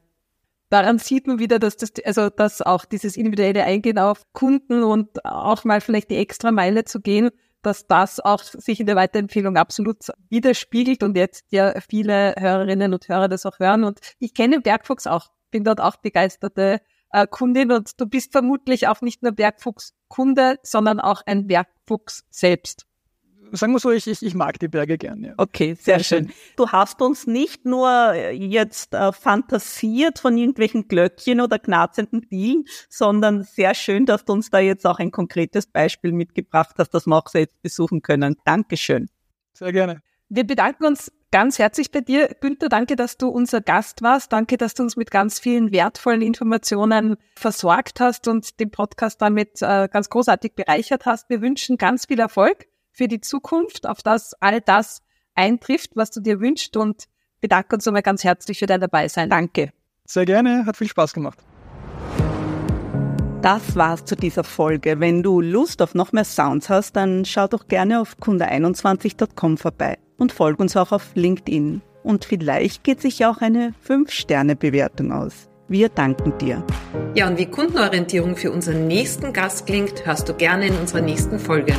Daran 0.70 1.00
sieht 1.00 1.28
man 1.28 1.40
wieder, 1.40 1.60
dass 1.60 1.78
das, 1.78 1.92
also, 2.06 2.30
dass 2.30 2.62
auch 2.62 2.86
dieses 2.86 3.18
individuelle 3.18 3.64
Eingehen 3.64 3.98
auf 4.00 4.24
Kunden 4.34 4.84
und 4.84 5.26
auch 5.26 5.64
mal 5.64 5.82
vielleicht 5.82 6.10
die 6.10 6.18
extra 6.18 6.52
Meile 6.52 6.86
zu 6.86 7.02
gehen, 7.02 7.30
dass 7.62 7.88
das 7.88 8.20
auch 8.20 8.44
sich 8.44 8.80
in 8.80 8.86
der 8.86 8.96
Weiterempfehlung 8.96 9.58
absolut 9.58 9.98
widerspiegelt 10.30 11.02
und 11.04 11.18
jetzt 11.18 11.46
ja 11.50 11.74
viele 11.90 12.36
Hörerinnen 12.38 12.94
und 12.94 13.08
Hörer 13.08 13.28
das 13.28 13.46
auch 13.46 13.60
hören. 13.60 13.84
Und 13.84 14.00
ich 14.20 14.34
kenne 14.34 14.62
Bergfuchs 14.62 15.08
auch, 15.08 15.28
bin 15.52 15.64
dort 15.64 15.82
auch 15.82 15.98
begeisterte 15.98 16.80
äh, 17.16 17.28
Kundin 17.28 17.72
und 17.72 18.00
du 18.00 18.06
bist 18.06 18.34
vermutlich 18.34 18.88
auch 18.88 19.02
nicht 19.02 19.24
nur 19.24 19.32
Bergfuchs-Kunde, 19.32 20.60
sondern 20.64 21.00
auch 21.00 21.22
ein 21.26 21.48
Bergfuchs 21.48 22.26
selbst. 22.30 22.86
Sagen 23.52 23.74
wir 23.74 23.80
so, 23.80 23.92
ich, 23.92 24.08
ich, 24.08 24.22
ich 24.22 24.34
mag 24.34 24.60
die 24.60 24.68
Berge 24.68 24.98
gern. 24.98 25.24
Ja. 25.24 25.34
Okay, 25.38 25.76
sehr, 25.76 26.00
sehr 26.00 26.04
schön. 26.04 26.28
schön. 26.28 26.36
Du 26.58 26.70
hast 26.70 27.02
uns 27.02 27.26
nicht 27.26 27.64
nur 27.64 27.90
äh, 28.14 28.32
jetzt 28.34 28.94
äh, 28.94 29.14
fantasiert 29.14 30.20
von 30.20 30.36
irgendwelchen 30.36 30.88
Glöckchen 30.90 31.40
oder 31.40 31.58
knarzenden 31.58 32.28
Dielen, 32.30 32.66
sondern 32.90 33.44
sehr 33.44 33.76
schön, 33.76 34.06
dass 34.06 34.26
du 34.26 34.34
uns 34.34 34.50
da 34.50 34.60
jetzt 34.60 34.86
auch 34.86 35.00
ein 35.00 35.12
konkretes 35.12 35.68
Beispiel 35.68 36.12
mitgebracht 36.12 36.76
hast, 36.80 36.90
das 36.90 37.06
wir 37.06 37.16
auch 37.16 37.30
selbst 37.30 37.62
besuchen 37.62 38.02
können. 38.02 38.36
Dankeschön. 38.44 39.10
Sehr 39.54 39.72
gerne. 39.72 40.02
Wir 40.28 40.46
bedanken 40.46 40.86
uns 40.86 41.12
ganz 41.36 41.60
herzlich 41.60 41.92
bei 41.92 42.00
dir. 42.00 42.30
Günther, 42.40 42.70
danke, 42.70 42.96
dass 42.96 43.18
du 43.18 43.28
unser 43.28 43.60
Gast 43.60 44.02
warst. 44.02 44.32
Danke, 44.32 44.56
dass 44.56 44.74
du 44.74 44.84
uns 44.84 44.96
mit 44.96 45.12
ganz 45.12 45.38
vielen 45.38 45.74
wertvollen 45.74 46.22
Informationen 46.22 47.18
versorgt 47.36 48.00
hast 48.00 48.30
und 48.30 48.58
den 48.62 48.72
Podcast 48.72 49.22
damit 49.22 49.62
äh, 49.62 49.90
ganz 49.92 50.10
großartig 50.10 50.54
bereichert 50.56 51.06
hast. 51.06 51.30
Wir 51.30 51.42
wünschen 51.42 51.76
ganz 51.76 52.06
viel 52.06 52.22
Erfolg 52.22 52.68
für 52.94 53.10
die 53.10 53.20
Zukunft, 53.20 53.86
auf 53.86 54.02
das 54.02 54.34
all 54.40 54.62
das 54.62 55.02
eintrifft, 55.34 55.98
was 55.98 56.10
du 56.10 56.22
dir 56.22 56.40
wünschst 56.40 56.78
und 56.78 57.04
bedanke 57.42 57.76
uns 57.76 57.86
nochmal 57.86 58.02
ganz 58.02 58.24
herzlich 58.24 58.60
für 58.60 58.66
dein 58.66 58.80
Dabeisein. 58.80 59.30
Danke. 59.30 59.74
Sehr 60.06 60.24
gerne, 60.24 60.66
hat 60.66 60.78
viel 60.78 60.88
Spaß 60.88 61.14
gemacht. 61.14 61.40
Das 63.42 63.76
war's 63.76 64.06
zu 64.06 64.16
dieser 64.16 64.46
Folge. 64.46 65.02
Wenn 65.02 65.22
du 65.22 65.42
Lust 65.42 65.82
auf 65.82 65.96
noch 65.96 66.14
mehr 66.14 66.24
Sounds 66.24 66.70
hast, 66.70 66.96
dann 66.96 67.26
schau 67.26 67.50
doch 67.50 67.68
gerne 67.68 68.00
auf 68.00 68.16
kunde21.com 68.22 69.58
vorbei 69.58 69.98
und 70.18 70.32
folg 70.32 70.60
uns 70.60 70.78
auch 70.78 70.92
auf 70.92 71.12
LinkedIn. 71.16 71.82
Und 72.04 72.26
vielleicht 72.26 72.84
geht 72.84 73.02
sich 73.02 73.26
auch 73.26 73.40
eine 73.40 73.74
5-Sterne-Bewertung 73.88 75.12
aus. 75.12 75.50
Wir 75.68 75.90
danken 75.90 76.38
dir. 76.38 76.64
Ja, 77.16 77.28
und 77.28 77.40
wie 77.40 77.48
Kundenorientierung 77.48 78.36
für 78.36 78.52
unseren 78.52 78.88
nächsten 78.88 79.34
Gast 79.34 79.66
klingt, 79.66 80.06
hörst 80.06 80.30
du 80.30 80.34
gerne 80.36 80.68
in 80.68 80.76
unserer 80.76 81.02
nächsten 81.02 81.40
Folge. 81.40 81.74